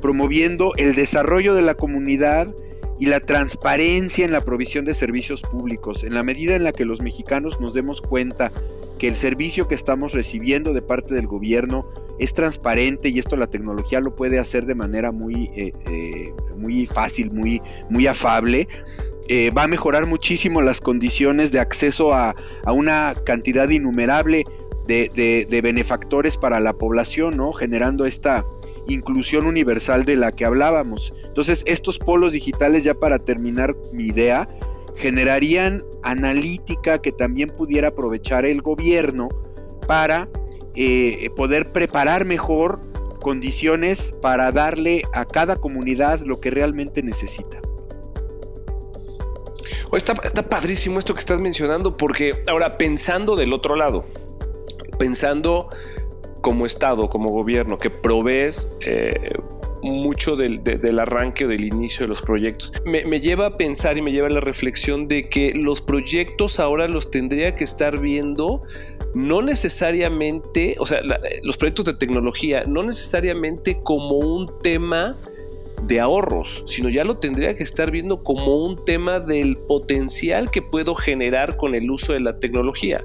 promoviendo 0.00 0.72
el 0.76 0.94
desarrollo 0.94 1.54
de 1.54 1.62
la 1.62 1.74
comunidad 1.74 2.54
y 3.02 3.06
la 3.06 3.18
transparencia 3.18 4.24
en 4.24 4.30
la 4.30 4.40
provisión 4.40 4.84
de 4.84 4.94
servicios 4.94 5.42
públicos. 5.42 6.04
En 6.04 6.14
la 6.14 6.22
medida 6.22 6.54
en 6.54 6.62
la 6.62 6.70
que 6.70 6.84
los 6.84 7.02
mexicanos 7.02 7.60
nos 7.60 7.74
demos 7.74 8.00
cuenta 8.00 8.52
que 9.00 9.08
el 9.08 9.16
servicio 9.16 9.66
que 9.66 9.74
estamos 9.74 10.12
recibiendo 10.12 10.72
de 10.72 10.82
parte 10.82 11.12
del 11.12 11.26
gobierno 11.26 11.84
es 12.20 12.32
transparente 12.32 13.08
y 13.08 13.18
esto 13.18 13.34
la 13.34 13.48
tecnología 13.48 13.98
lo 13.98 14.14
puede 14.14 14.38
hacer 14.38 14.66
de 14.66 14.76
manera 14.76 15.10
muy, 15.10 15.50
eh, 15.56 15.72
eh, 15.90 16.32
muy 16.56 16.86
fácil, 16.86 17.32
muy, 17.32 17.60
muy 17.90 18.06
afable, 18.06 18.68
eh, 19.26 19.50
va 19.50 19.64
a 19.64 19.66
mejorar 19.66 20.06
muchísimo 20.06 20.62
las 20.62 20.80
condiciones 20.80 21.50
de 21.50 21.58
acceso 21.58 22.14
a, 22.14 22.36
una 22.72 23.14
cantidad 23.26 23.68
innumerable 23.68 24.44
de, 24.86 25.44
de, 25.50 25.60
benefactores 25.60 26.36
para 26.36 26.60
la 26.60 26.72
población, 26.72 27.36
¿no? 27.36 27.52
Generando 27.52 28.06
esta 28.06 28.44
inclusión 28.86 29.46
universal 29.46 30.04
de 30.04 30.14
la 30.14 30.30
que 30.30 30.44
hablábamos. 30.44 31.12
Entonces, 31.32 31.62
estos 31.64 31.98
polos 31.98 32.32
digitales, 32.32 32.84
ya 32.84 32.92
para 32.92 33.18
terminar 33.18 33.74
mi 33.94 34.08
idea, 34.08 34.46
generarían 34.96 35.82
analítica 36.02 36.98
que 36.98 37.10
también 37.10 37.48
pudiera 37.48 37.88
aprovechar 37.88 38.44
el 38.44 38.60
gobierno 38.60 39.30
para 39.86 40.28
eh, 40.74 41.30
poder 41.34 41.72
preparar 41.72 42.26
mejor 42.26 42.80
condiciones 43.22 44.12
para 44.20 44.52
darle 44.52 45.04
a 45.14 45.24
cada 45.24 45.56
comunidad 45.56 46.20
lo 46.20 46.38
que 46.38 46.50
realmente 46.50 47.02
necesita. 47.02 47.62
está, 49.94 50.14
padrísimo 50.14 50.98
esto 50.98 51.14
que 51.14 51.20
estás 51.20 51.40
mencionando 51.40 51.96
porque 51.96 52.32
ahora 52.46 52.76
pensando 52.76 53.36
del 53.36 53.54
otro 53.54 53.74
lado, 53.74 54.04
pensando 54.98 55.70
como 56.42 56.66
Estado, 56.66 57.08
como 57.08 57.30
gobierno, 57.30 57.78
que 57.78 57.88
provees 57.88 58.76
eh, 58.80 59.32
mucho 59.82 60.36
del, 60.36 60.60
arranque 60.98 61.44
o 61.44 61.48
del 61.48 61.64
inicio 61.64 62.04
de 62.04 62.08
los 62.08 62.22
proyectos. 62.22 62.72
Me, 62.84 63.20
lleva 63.20 63.46
a 63.46 63.56
pensar 63.56 63.98
y 63.98 64.02
me 64.02 64.12
lleva 64.12 64.28
a 64.28 64.30
la 64.30 64.40
reflexión 64.40 65.08
de 65.08 65.28
que 65.28 65.52
los 65.54 65.80
proyectos 65.80 66.60
ahora 66.60 66.88
los 66.88 67.10
tendría 67.10 67.54
que 67.54 67.64
estar 67.64 68.00
viendo 68.00 68.62
no 69.14 69.42
necesariamente, 69.42 70.76
o 70.78 70.86
sea, 70.86 71.02
los 71.42 71.56
proyectos 71.58 71.84
de 71.84 71.94
tecnología, 71.94 72.62
no 72.66 72.82
necesariamente 72.82 73.78
como 73.82 74.16
un 74.16 74.46
tema 74.62 75.14
de 75.86 76.00
ahorros, 76.00 76.62
sino 76.66 76.88
ya 76.88 77.04
lo 77.04 77.16
tendría 77.16 77.54
que 77.56 77.62
estar 77.62 77.90
viendo 77.90 78.22
como 78.22 78.56
un 78.56 78.84
tema 78.84 79.20
del 79.20 79.56
potencial 79.56 80.50
que 80.50 80.62
puedo 80.62 80.94
generar 80.94 81.56
con 81.56 81.74
el 81.74 81.90
uso 81.90 82.12
de 82.12 82.20
la 82.20 82.38
tecnología. 82.38 83.02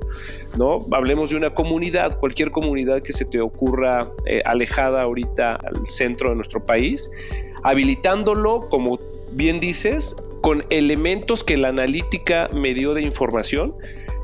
¿no? 0.58 0.80
Hablemos 0.92 1.30
de 1.32 1.38
una 1.38 1.54
comunidad, 1.54 2.20
cualquier 2.20 2.52
comunidad 2.52 3.02
que 3.02 3.14
se 3.14 3.26
te 3.26 3.42
ocurra 3.42 4.12
eh, 4.26 4.42
alejada 4.46 5.02
ahorita 5.02 5.56
al 5.56 5.88
centro 5.88 6.30
de 6.30 6.36
nuestro 6.36 6.66
país, 6.66 7.10
habilitándolo, 7.64 8.68
como 8.70 9.00
bien 9.32 9.60
dices, 9.60 10.16
con 10.42 10.64
elementos 10.70 11.44
que 11.44 11.58
la 11.58 11.70
analítica 11.70 12.50
me 12.54 12.74
dio 12.74 12.94
de 12.94 13.02
información 13.02 13.76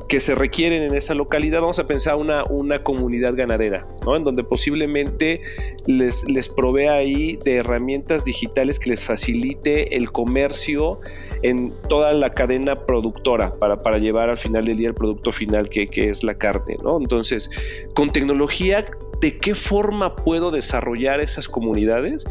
que 0.08 0.20
se 0.20 0.34
requieren 0.34 0.82
en 0.82 0.94
esa 0.94 1.14
localidad, 1.14 1.60
vamos 1.60 1.78
a 1.78 1.86
pensar 1.86 2.16
una, 2.16 2.44
una 2.44 2.80
comunidad 2.80 3.34
ganadera, 3.34 3.86
¿no? 4.04 4.16
En 4.16 4.24
donde 4.24 4.44
posiblemente 4.44 5.40
les, 5.86 6.28
les 6.28 6.48
provea 6.48 6.94
ahí 6.94 7.38
de 7.44 7.56
herramientas 7.56 8.24
digitales 8.24 8.78
que 8.78 8.90
les 8.90 9.04
facilite 9.04 9.96
el 9.96 10.12
comercio 10.12 11.00
en 11.42 11.72
toda 11.88 12.12
la 12.12 12.30
cadena 12.30 12.86
productora 12.86 13.54
para, 13.54 13.82
para 13.82 13.98
llevar 13.98 14.30
al 14.30 14.38
final 14.38 14.64
del 14.64 14.76
día 14.76 14.88
el 14.88 14.94
producto 14.94 15.32
final 15.32 15.68
que, 15.68 15.86
que 15.86 16.10
es 16.10 16.22
la 16.22 16.34
carne, 16.34 16.76
¿no? 16.82 16.98
Entonces, 16.98 17.50
con 17.94 18.10
tecnología, 18.10 18.84
¿de 19.20 19.38
qué 19.38 19.54
forma 19.54 20.16
puedo 20.16 20.50
desarrollar 20.50 21.20
esas 21.20 21.48
comunidades? 21.48 22.24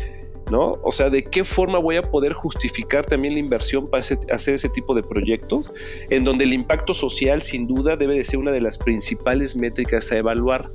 ¿No? 0.51 0.73
O 0.83 0.91
sea, 0.91 1.09
¿de 1.09 1.23
qué 1.23 1.43
forma 1.43 1.79
voy 1.79 1.97
a 1.97 2.01
poder 2.01 2.33
justificar 2.33 3.05
también 3.05 3.33
la 3.33 3.39
inversión 3.39 3.87
para 3.87 4.01
hacer 4.01 4.53
ese 4.53 4.69
tipo 4.69 4.93
de 4.93 5.03
proyectos? 5.03 5.73
En 6.09 6.23
donde 6.23 6.43
el 6.43 6.53
impacto 6.53 6.93
social 6.93 7.41
sin 7.41 7.67
duda 7.67 7.95
debe 7.95 8.15
de 8.15 8.23
ser 8.23 8.39
una 8.39 8.51
de 8.51 8.61
las 8.61 8.77
principales 8.77 9.55
métricas 9.55 10.11
a 10.11 10.17
evaluar, 10.17 10.71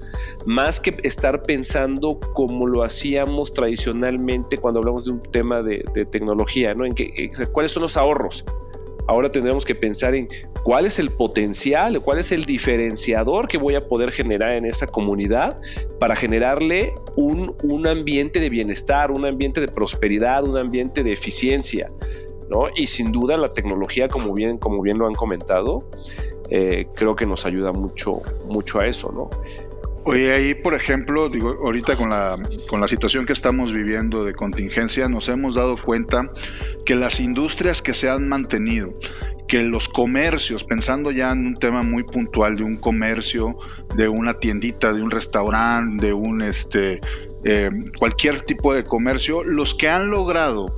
más 0.46 0.80
que 0.80 0.96
estar 1.02 1.42
pensando 1.42 2.18
como 2.34 2.66
lo 2.66 2.82
hacíamos 2.82 3.52
tradicionalmente 3.52 4.58
cuando 4.58 4.80
hablamos 4.80 5.04
de 5.04 5.12
un 5.12 5.22
tema 5.22 5.62
de, 5.62 5.78
tecnología, 6.10 6.74
¿no? 6.74 6.84
Que, 6.94 7.30
cuáles 7.52 7.72
son 7.72 7.82
los 7.82 7.96
ahorros 7.96 8.44
ahora 9.08 9.30
tendremos 9.32 9.64
que 9.64 9.74
pensar 9.74 10.14
en 10.14 10.28
cuál 10.62 10.84
es 10.84 10.98
el 10.98 11.10
potencial, 11.10 12.00
cuál 12.02 12.18
es 12.18 12.30
el 12.30 12.44
diferenciador 12.44 13.48
que 13.48 13.56
voy 13.56 13.74
a 13.74 13.88
poder 13.88 14.12
generar 14.12 14.52
en 14.52 14.66
esa 14.66 14.86
comunidad 14.86 15.58
para 15.98 16.14
generarle 16.14 16.92
un, 17.16 17.86
ambiente 17.88 18.38
de 18.38 18.50
bienestar, 18.50 19.10
un 19.10 19.24
ambiente 19.24 19.62
de 19.62 19.68
prosperidad, 19.68 20.44
un 20.44 20.58
ambiente 20.58 21.02
de 21.02 21.12
eficiencia. 21.12 21.90
¿no? 22.50 22.66
Y 22.76 22.86
sin 22.86 23.10
duda 23.10 23.36
la 23.38 23.52
tecnología, 23.54 24.08
como 24.08 24.34
bien, 24.34 24.58
como 24.58 24.82
bien 24.82 24.98
lo 24.98 25.06
han 25.06 25.14
comentado, 25.14 25.88
eh, 26.50 26.86
creo 26.94 27.16
que 27.16 27.24
nos 27.24 27.46
ayuda 27.46 27.72
mucho, 27.72 28.20
mucho 28.46 28.80
a 28.80 28.86
eso, 28.86 29.10
¿no? 29.12 29.30
Oye, 30.08 30.32
ahí, 30.32 30.54
por 30.54 30.72
ejemplo, 30.72 31.28
digo, 31.28 31.50
ahorita 31.66 31.94
con 31.94 32.08
la, 32.08 32.38
con 32.66 32.80
la 32.80 32.88
situación 32.88 33.26
que 33.26 33.34
estamos 33.34 33.74
viviendo 33.74 34.24
de 34.24 34.32
contingencia, 34.32 35.06
nos 35.06 35.28
hemos 35.28 35.54
dado 35.54 35.76
cuenta 35.76 36.32
que 36.86 36.96
las 36.96 37.20
industrias 37.20 37.82
que 37.82 37.92
se 37.92 38.08
han 38.08 38.26
mantenido, 38.26 38.94
que 39.46 39.62
los 39.64 39.86
comercios, 39.86 40.64
pensando 40.64 41.10
ya 41.10 41.30
en 41.32 41.48
un 41.48 41.54
tema 41.56 41.82
muy 41.82 42.04
puntual 42.04 42.56
de 42.56 42.64
un 42.64 42.78
comercio, 42.78 43.58
de 43.96 44.08
una 44.08 44.32
tiendita, 44.32 44.94
de 44.94 45.02
un 45.02 45.10
restaurante, 45.10 46.06
de 46.06 46.14
un 46.14 46.40
este 46.40 47.02
eh, 47.44 47.68
cualquier 47.98 48.40
tipo 48.40 48.72
de 48.72 48.84
comercio, 48.84 49.44
los 49.44 49.74
que 49.74 49.90
han 49.90 50.08
logrado 50.08 50.74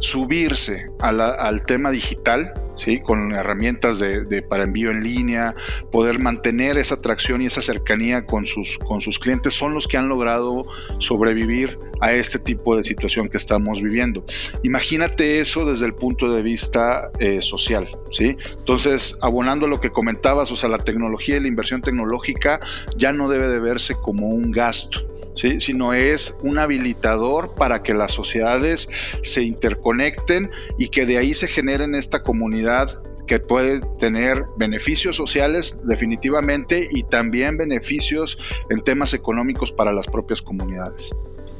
subirse 0.00 0.90
al 1.00 1.62
tema 1.62 1.90
digital, 1.90 2.52
¿sí? 2.76 3.00
con 3.00 3.34
herramientas 3.34 3.98
de, 3.98 4.42
para 4.48 4.64
envío 4.64 4.90
en 4.90 5.02
línea, 5.02 5.54
poder 5.90 6.18
mantener 6.18 6.76
esa 6.78 6.94
atracción 6.94 7.42
y 7.42 7.46
esa 7.46 7.62
cercanía 7.62 8.26
con 8.26 8.46
sus, 8.46 8.78
con 8.78 9.00
sus 9.00 9.18
clientes, 9.18 9.54
son 9.54 9.74
los 9.74 9.86
que 9.86 9.96
han 9.96 10.08
logrado 10.08 10.64
sobrevivir 10.98 11.78
a 12.00 12.12
este 12.12 12.38
tipo 12.38 12.76
de 12.76 12.82
situación 12.82 13.28
que 13.28 13.36
estamos 13.36 13.80
viviendo. 13.80 14.24
Imagínate 14.62 15.40
eso 15.40 15.64
desde 15.64 15.86
el 15.86 15.94
punto 15.94 16.32
de 16.32 16.42
vista 16.42 17.10
eh, 17.18 17.40
social. 17.40 17.88
¿sí? 18.10 18.36
Entonces, 18.58 19.16
abonando 19.22 19.66
lo 19.66 19.80
que 19.80 19.90
comentabas, 19.90 20.50
o 20.50 20.56
sea, 20.56 20.68
la 20.68 20.78
tecnología 20.78 21.36
y 21.36 21.40
la 21.40 21.48
inversión 21.48 21.80
tecnológica 21.80 22.60
ya 22.96 23.12
no 23.12 23.28
debe 23.28 23.48
de 23.48 23.58
verse 23.58 23.94
como 23.94 24.26
un 24.26 24.50
gasto 24.50 25.13
sino 25.34 25.92
es 25.92 26.36
un 26.42 26.58
habilitador 26.58 27.54
para 27.54 27.82
que 27.82 27.94
las 27.94 28.12
sociedades 28.12 28.88
se 29.22 29.42
interconecten 29.42 30.50
y 30.78 30.88
que 30.88 31.06
de 31.06 31.18
ahí 31.18 31.34
se 31.34 31.48
generen 31.48 31.94
esta 31.94 32.22
comunidad 32.22 33.02
que 33.26 33.40
puede 33.40 33.80
tener 33.98 34.44
beneficios 34.56 35.16
sociales 35.16 35.72
definitivamente 35.84 36.88
y 36.90 37.04
también 37.04 37.56
beneficios 37.56 38.38
en 38.70 38.82
temas 38.82 39.14
económicos 39.14 39.72
para 39.72 39.92
las 39.92 40.06
propias 40.06 40.42
comunidades. 40.42 41.10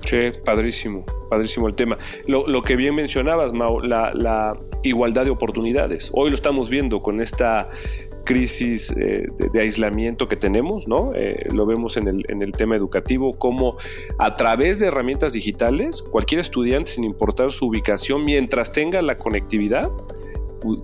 Sí, 0.04 0.32
padrísimo, 0.44 1.04
padrísimo 1.30 1.66
el 1.66 1.74
tema. 1.74 1.96
Lo, 2.26 2.62
que 2.62 2.76
bien 2.76 2.94
mencionabas, 2.94 3.52
la, 3.54 4.12
la, 4.14 4.54
igualdad 4.82 5.24
de 5.24 5.30
oportunidades. 5.30 6.10
Hoy 6.12 6.28
lo 6.28 6.34
estamos 6.34 6.68
viendo 6.68 7.00
con 7.00 7.22
esta 7.22 7.70
crisis 8.24 8.92
eh, 8.96 9.26
de, 9.52 9.60
aislamiento 9.60 10.26
que 10.26 10.36
tenemos, 10.36 10.88
¿no? 10.88 11.12
Eh, 11.14 11.48
lo 11.52 11.66
vemos 11.66 11.96
en 11.96 12.08
el, 12.08 12.24
en 12.28 12.42
el, 12.42 12.52
tema 12.52 12.76
educativo, 12.76 13.32
como 13.32 13.76
a 14.18 14.34
través 14.34 14.78
de 14.78 14.86
herramientas 14.86 15.34
digitales, 15.34 16.02
cualquier 16.02 16.40
estudiante, 16.40 16.90
sin 16.90 17.04
importar 17.04 17.50
su 17.50 17.66
ubicación, 17.66 18.24
mientras 18.24 18.72
tenga 18.72 19.02
la 19.02 19.16
conectividad, 19.16 19.90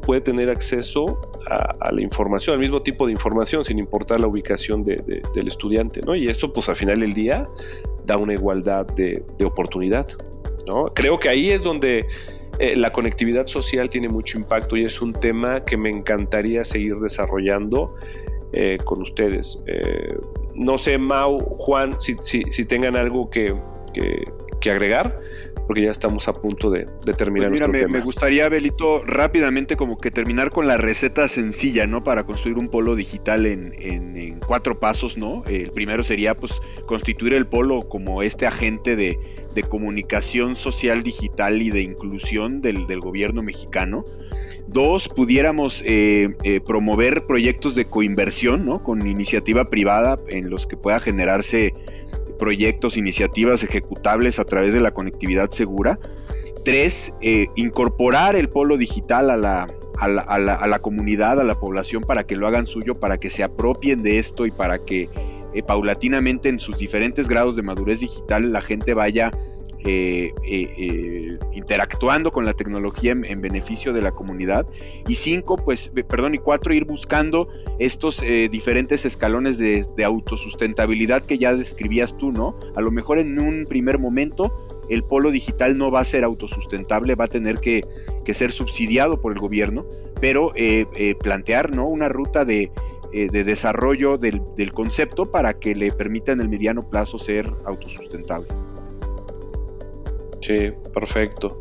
puede 0.02 0.20
tener 0.20 0.50
acceso 0.50 1.20
a, 1.48 1.90
la 1.92 2.00
información, 2.00 2.54
al 2.54 2.60
mismo 2.60 2.82
tipo 2.82 3.06
de 3.06 3.12
información, 3.12 3.64
sin 3.64 3.78
importar 3.78 4.20
la 4.20 4.26
ubicación 4.26 4.84
de, 4.84 5.22
del 5.34 5.48
estudiante, 5.48 6.00
¿no? 6.06 6.14
Y 6.14 6.28
esto, 6.28 6.52
pues 6.52 6.68
al 6.68 6.76
final 6.76 7.00
del 7.00 7.14
día, 7.14 7.48
da 8.04 8.16
una 8.16 8.34
igualdad 8.34 8.86
de, 8.86 9.24
oportunidad, 9.44 10.06
¿no? 10.66 10.86
Creo 10.94 11.18
que 11.18 11.28
ahí 11.28 11.50
es 11.50 11.62
donde 11.62 12.06
eh, 12.60 12.76
la 12.76 12.92
conectividad 12.92 13.46
social 13.46 13.88
tiene 13.88 14.10
mucho 14.10 14.36
impacto 14.36 14.76
y 14.76 14.84
es 14.84 15.00
un 15.00 15.14
tema 15.14 15.64
que 15.64 15.78
me 15.78 15.88
encantaría 15.88 16.62
seguir 16.62 16.96
desarrollando 16.96 17.94
eh, 18.52 18.76
con 18.84 19.00
ustedes. 19.00 19.58
Eh, 19.66 20.14
no 20.54 20.76
sé, 20.76 20.98
Mau, 20.98 21.38
Juan, 21.38 21.98
si, 21.98 22.16
si, 22.22 22.64
tengan 22.66 22.96
algo 22.96 23.30
que, 23.30 23.54
que, 23.94 24.70
agregar 24.70 25.18
porque 25.66 25.84
ya 25.84 25.90
estamos 25.90 26.28
a 26.28 26.34
punto 26.34 26.70
de, 26.70 26.84
terminar 27.16 27.48
pues 27.48 27.66
mira, 27.66 27.88
me, 27.88 28.00
gustaría, 28.00 28.46
Belito, 28.50 29.04
rápidamente 29.04 29.76
como 29.76 29.96
que 29.96 30.10
terminar 30.10 30.50
con 30.50 30.66
la 30.66 30.76
receta 30.76 31.28
sencilla, 31.28 31.86
¿no? 31.86 32.04
Para 32.04 32.24
construir 32.24 32.58
un 32.58 32.68
polo 32.68 32.94
digital 32.94 33.46
en, 33.46 34.38
cuatro 34.46 34.78
pasos, 34.78 35.16
¿no? 35.16 35.44
El 35.46 35.70
primero 35.70 36.02
sería, 36.02 36.34
pues, 36.34 36.60
constituir 36.86 37.32
el 37.32 37.46
polo 37.46 37.82
como 37.88 38.22
este 38.22 38.46
agente 38.46 38.96
de, 38.96 39.18
comunicación 39.62 40.56
social 40.56 41.02
digital 41.02 41.60
y 41.60 41.70
de 41.70 41.82
inclusión 41.82 42.60
del, 42.60 43.00
gobierno 43.00 43.42
mexicano. 43.42 44.04
Dos, 44.66 45.08
pudiéramos 45.08 45.82
eh, 45.84 46.36
eh, 46.44 46.60
promover 46.60 47.26
proyectos 47.26 47.74
de 47.74 47.84
coinversión, 47.84 48.64
¿no? 48.64 48.82
Con 48.82 49.06
iniciativa 49.06 49.68
privada 49.68 50.18
en 50.28 50.48
los 50.48 50.66
que 50.66 50.76
pueda 50.76 51.00
generarse 51.00 51.74
proyectos, 52.38 52.96
iniciativas 52.96 53.62
ejecutables 53.62 54.38
a 54.38 54.44
través 54.44 54.72
de 54.72 54.80
la 54.80 54.92
conectividad 54.92 55.50
segura. 55.50 55.98
Tres, 56.64 57.12
eh, 57.20 57.48
incorporar 57.56 58.36
el 58.36 58.48
polo 58.48 58.76
digital 58.76 59.30
a 59.30 59.36
la, 59.36 59.66
a 59.98 60.08
la, 60.08 60.22
a, 60.22 60.66
la, 60.66 60.78
comunidad, 60.78 61.40
a 61.40 61.44
la 61.44 61.54
población, 61.54 62.02
para 62.02 62.24
que 62.24 62.36
lo 62.36 62.46
hagan 62.46 62.66
suyo, 62.66 62.94
para 62.94 63.18
que 63.18 63.30
se 63.30 63.42
apropien 63.42 64.02
de 64.02 64.18
esto 64.18 64.46
y 64.46 64.50
para 64.50 64.78
que 64.78 65.08
eh, 65.54 65.62
paulatinamente 65.62 66.48
en 66.48 66.58
sus 66.58 66.78
diferentes 66.78 67.28
grados 67.28 67.56
de 67.56 67.62
madurez 67.62 68.00
digital 68.00 68.52
la 68.52 68.60
gente 68.60 68.94
vaya 68.94 69.30
eh, 69.86 70.34
eh, 70.44 70.74
eh, 70.76 71.38
interactuando 71.54 72.32
con 72.32 72.44
la 72.44 72.52
tecnología 72.52 73.12
en, 73.12 73.40
beneficio 73.40 73.94
de 73.94 74.02
la 74.02 74.12
comunidad. 74.12 74.66
Y 75.08 75.14
cinco, 75.14 75.56
pues, 75.56 75.90
perdón, 76.06 76.34
y 76.34 76.38
cuatro, 76.38 76.74
ir 76.74 76.84
buscando 76.84 77.48
estos 77.78 78.20
diferentes 78.50 79.06
escalones 79.06 79.56
de, 79.56 79.86
autosustentabilidad 80.04 81.24
que 81.24 81.38
ya 81.38 81.54
describías 81.54 82.16
tú, 82.18 82.30
¿no? 82.30 82.54
A 82.76 82.82
lo 82.82 82.90
mejor 82.90 83.18
en 83.18 83.38
un 83.38 83.64
primer 83.66 83.98
momento 83.98 84.52
el 84.90 85.02
polo 85.02 85.30
digital 85.30 85.78
no 85.78 85.90
va 85.90 86.00
a 86.00 86.04
ser 86.04 86.24
autosustentable, 86.24 87.14
va 87.14 87.24
a 87.24 87.28
tener 87.28 87.58
que, 87.58 87.82
ser 88.34 88.52
subsidiado 88.52 89.20
por 89.20 89.32
el 89.32 89.38
gobierno, 89.38 89.86
pero 90.20 90.52
plantear, 91.20 91.74
¿no? 91.74 91.88
Una 91.88 92.08
ruta 92.08 92.44
de, 92.44 92.70
desarrollo 93.12 94.16
del, 94.18 94.40
del 94.56 94.72
concepto 94.72 95.30
para 95.30 95.54
que 95.54 95.74
le 95.74 95.90
permita 95.90 96.32
en 96.32 96.40
el 96.40 96.48
mediano 96.48 96.88
plazo 96.88 97.18
ser 97.18 97.52
autosustentable. 97.64 98.48
Sí, 100.40 100.72
perfecto. 100.92 101.60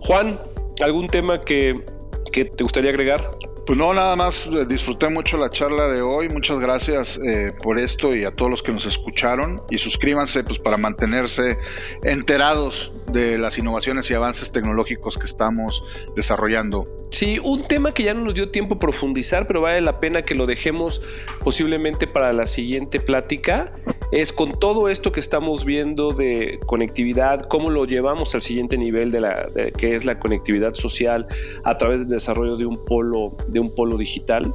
Juan, 0.00 0.36
¿algún 0.82 1.06
tema 1.06 1.38
que, 1.40 1.84
que 2.32 2.44
te 2.44 2.62
gustaría 2.62 2.90
agregar? 2.90 3.20
Pues 3.66 3.78
no, 3.78 3.92
nada 3.94 4.16
más 4.16 4.46
eh, 4.46 4.66
disfruté 4.66 5.08
mucho 5.08 5.36
la 5.36 5.50
charla 5.50 5.88
de 5.88 6.02
hoy. 6.02 6.28
Muchas 6.28 6.58
gracias 6.58 7.18
eh, 7.18 7.52
por 7.62 7.78
esto 7.78 8.14
y 8.14 8.24
a 8.24 8.30
todos 8.30 8.50
los 8.50 8.62
que 8.62 8.72
nos 8.72 8.86
escucharon. 8.86 9.62
Y 9.70 9.78
suscríbanse 9.78 10.42
pues 10.44 10.58
para 10.58 10.76
mantenerse 10.76 11.58
enterados 12.02 12.92
de 13.12 13.38
las 13.38 13.58
innovaciones 13.58 14.10
y 14.10 14.14
avances 14.14 14.50
tecnológicos 14.50 15.18
que 15.18 15.26
estamos 15.26 15.82
desarrollando. 16.16 16.88
Sí, 17.10 17.38
un 17.42 17.66
tema 17.68 17.92
que 17.92 18.04
ya 18.04 18.14
no 18.14 18.24
nos 18.24 18.34
dio 18.34 18.50
tiempo 18.50 18.78
profundizar, 18.78 19.46
pero 19.46 19.62
vale 19.62 19.80
la 19.80 20.00
pena 20.00 20.22
que 20.22 20.34
lo 20.34 20.46
dejemos 20.46 21.02
posiblemente 21.40 22.06
para 22.06 22.32
la 22.32 22.46
siguiente 22.46 23.00
plática, 23.00 23.72
es 24.12 24.32
con 24.32 24.52
todo 24.52 24.88
esto 24.88 25.12
que 25.12 25.20
estamos 25.20 25.64
viendo 25.64 26.10
de 26.12 26.58
conectividad, 26.66 27.42
cómo 27.42 27.70
lo 27.70 27.84
llevamos 27.84 28.34
al 28.34 28.42
siguiente 28.42 28.76
nivel 28.76 29.10
de 29.10 29.20
la 29.20 29.46
que 29.76 29.94
es 29.94 30.04
la 30.04 30.18
conectividad 30.18 30.74
social 30.74 31.26
a 31.64 31.76
través 31.78 32.00
del 32.00 32.08
desarrollo 32.08 32.56
de 32.56 32.66
un 32.66 32.84
polo 32.84 33.36
de 33.48 33.60
un 33.60 33.74
polo 33.74 33.96
digital 33.96 34.52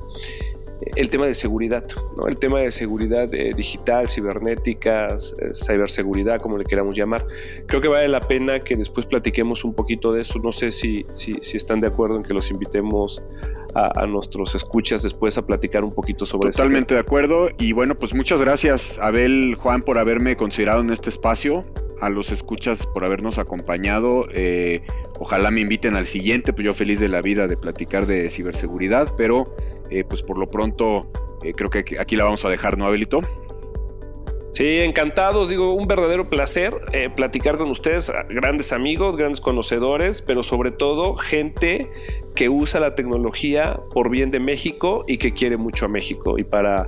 el 0.95 1.09
tema 1.09 1.25
de 1.25 1.33
seguridad, 1.33 1.85
¿no? 2.17 2.27
el 2.27 2.37
tema 2.37 2.59
de 2.59 2.71
seguridad 2.71 3.33
eh, 3.33 3.53
digital, 3.55 4.09
cibernética, 4.09 5.07
eh, 5.07 5.51
ciberseguridad, 5.53 6.39
como 6.39 6.57
le 6.57 6.65
queramos 6.65 6.95
llamar. 6.95 7.25
Creo 7.65 7.81
que 7.81 7.87
vale 7.87 8.07
la 8.07 8.19
pena 8.19 8.59
que 8.59 8.75
después 8.75 9.05
platiquemos 9.05 9.63
un 9.63 9.73
poquito 9.73 10.11
de 10.13 10.21
eso. 10.21 10.39
No 10.39 10.51
sé 10.51 10.71
si, 10.71 11.05
si, 11.13 11.37
están 11.55 11.79
de 11.79 11.87
acuerdo 11.87 12.17
en 12.17 12.23
que 12.23 12.33
los 12.33 12.51
invitemos 12.51 13.23
a, 13.75 14.05
nuestros 14.07 14.55
escuchas 14.55 15.03
después 15.03 15.37
a 15.37 15.45
platicar 15.45 15.83
un 15.83 15.93
poquito 15.93 16.25
sobre 16.25 16.49
eso. 16.49 16.57
Totalmente 16.57 16.93
de 16.93 17.01
acuerdo. 17.01 17.49
Y 17.59 17.73
bueno, 17.73 17.95
pues 17.95 18.13
muchas 18.13 18.39
gracias, 18.39 18.97
Abel, 18.99 19.55
Juan, 19.55 19.81
por 19.81 19.97
haberme 19.97 20.37
considerado 20.37 20.81
en 20.81 20.91
este 20.91 21.09
espacio. 21.09 21.65
A 22.01 22.09
los 22.09 22.31
escuchas 22.31 22.85
por 22.87 23.03
habernos 23.03 23.37
acompañado. 23.37 24.27
Eh, 24.31 24.81
ojalá 25.19 25.51
me 25.51 25.61
inviten 25.61 25.95
al 25.95 26.05
siguiente, 26.05 26.53
pues 26.53 26.65
yo 26.65 26.73
feliz 26.73 26.99
de 26.99 27.09
la 27.09 27.21
vida 27.21 27.47
de 27.47 27.57
platicar 27.57 28.05
de 28.05 28.29
ciberseguridad, 28.29 29.13
pero 29.17 29.55
eh, 29.89 30.03
pues 30.03 30.21
por 30.21 30.37
lo 30.37 30.47
pronto 30.47 31.09
eh, 31.43 31.53
creo 31.53 31.69
que 31.69 31.97
aquí 31.99 32.15
la 32.15 32.23
vamos 32.25 32.43
a 32.45 32.49
dejar, 32.49 32.77
¿no, 32.77 32.85
Abelito? 32.85 33.21
Sí, 34.55 34.79
encantados, 34.79 35.49
digo, 35.49 35.73
un 35.73 35.85
verdadero 35.85 36.29
placer 36.29 36.73
eh, 36.93 37.09
platicar 37.13 37.57
con 37.57 37.69
ustedes, 37.69 38.09
grandes 38.29 38.71
amigos, 38.71 39.17
grandes 39.17 39.41
conocedores, 39.41 40.21
pero 40.21 40.43
sobre 40.43 40.71
todo 40.71 41.15
gente 41.15 41.89
que 42.35 42.47
usa 42.47 42.79
la 42.79 42.95
tecnología 42.95 43.77
por 43.93 44.09
bien 44.09 44.31
de 44.31 44.39
México 44.39 45.03
y 45.09 45.17
que 45.17 45.33
quiere 45.33 45.57
mucho 45.57 45.87
a 45.87 45.87
México. 45.89 46.39
Y 46.39 46.45
para, 46.45 46.87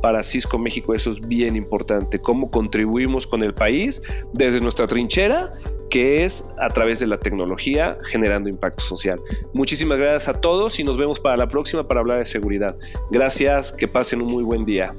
para 0.00 0.22
Cisco 0.22 0.60
México 0.60 0.94
eso 0.94 1.10
es 1.10 1.26
bien 1.26 1.56
importante, 1.56 2.20
cómo 2.20 2.52
contribuimos 2.52 3.26
con 3.26 3.42
el 3.42 3.52
país 3.52 4.00
desde 4.32 4.60
nuestra 4.60 4.86
trinchera 4.86 5.50
que 5.90 6.24
es 6.24 6.48
a 6.56 6.68
través 6.68 7.00
de 7.00 7.08
la 7.08 7.18
tecnología 7.18 7.98
generando 8.10 8.48
impacto 8.48 8.84
social. 8.84 9.20
Muchísimas 9.54 9.98
gracias 9.98 10.28
a 10.28 10.40
todos 10.40 10.78
y 10.78 10.84
nos 10.84 10.96
vemos 10.96 11.18
para 11.18 11.36
la 11.36 11.48
próxima 11.48 11.88
para 11.88 11.98
hablar 11.98 12.20
de 12.20 12.26
seguridad. 12.26 12.76
Gracias, 13.10 13.72
que 13.72 13.88
pasen 13.88 14.22
un 14.22 14.28
muy 14.28 14.44
buen 14.44 14.64
día. 14.64 14.94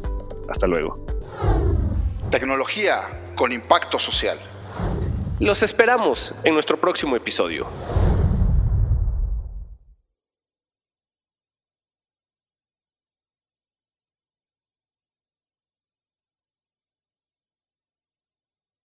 Hasta 0.50 0.68
luego. 0.68 1.06
Tecnología 2.32 3.08
con 3.34 3.52
impacto 3.52 3.98
social. 3.98 4.38
Los 5.40 5.64
esperamos 5.64 6.32
en 6.44 6.54
nuestro 6.54 6.80
próximo 6.80 7.16
episodio. 7.16 7.66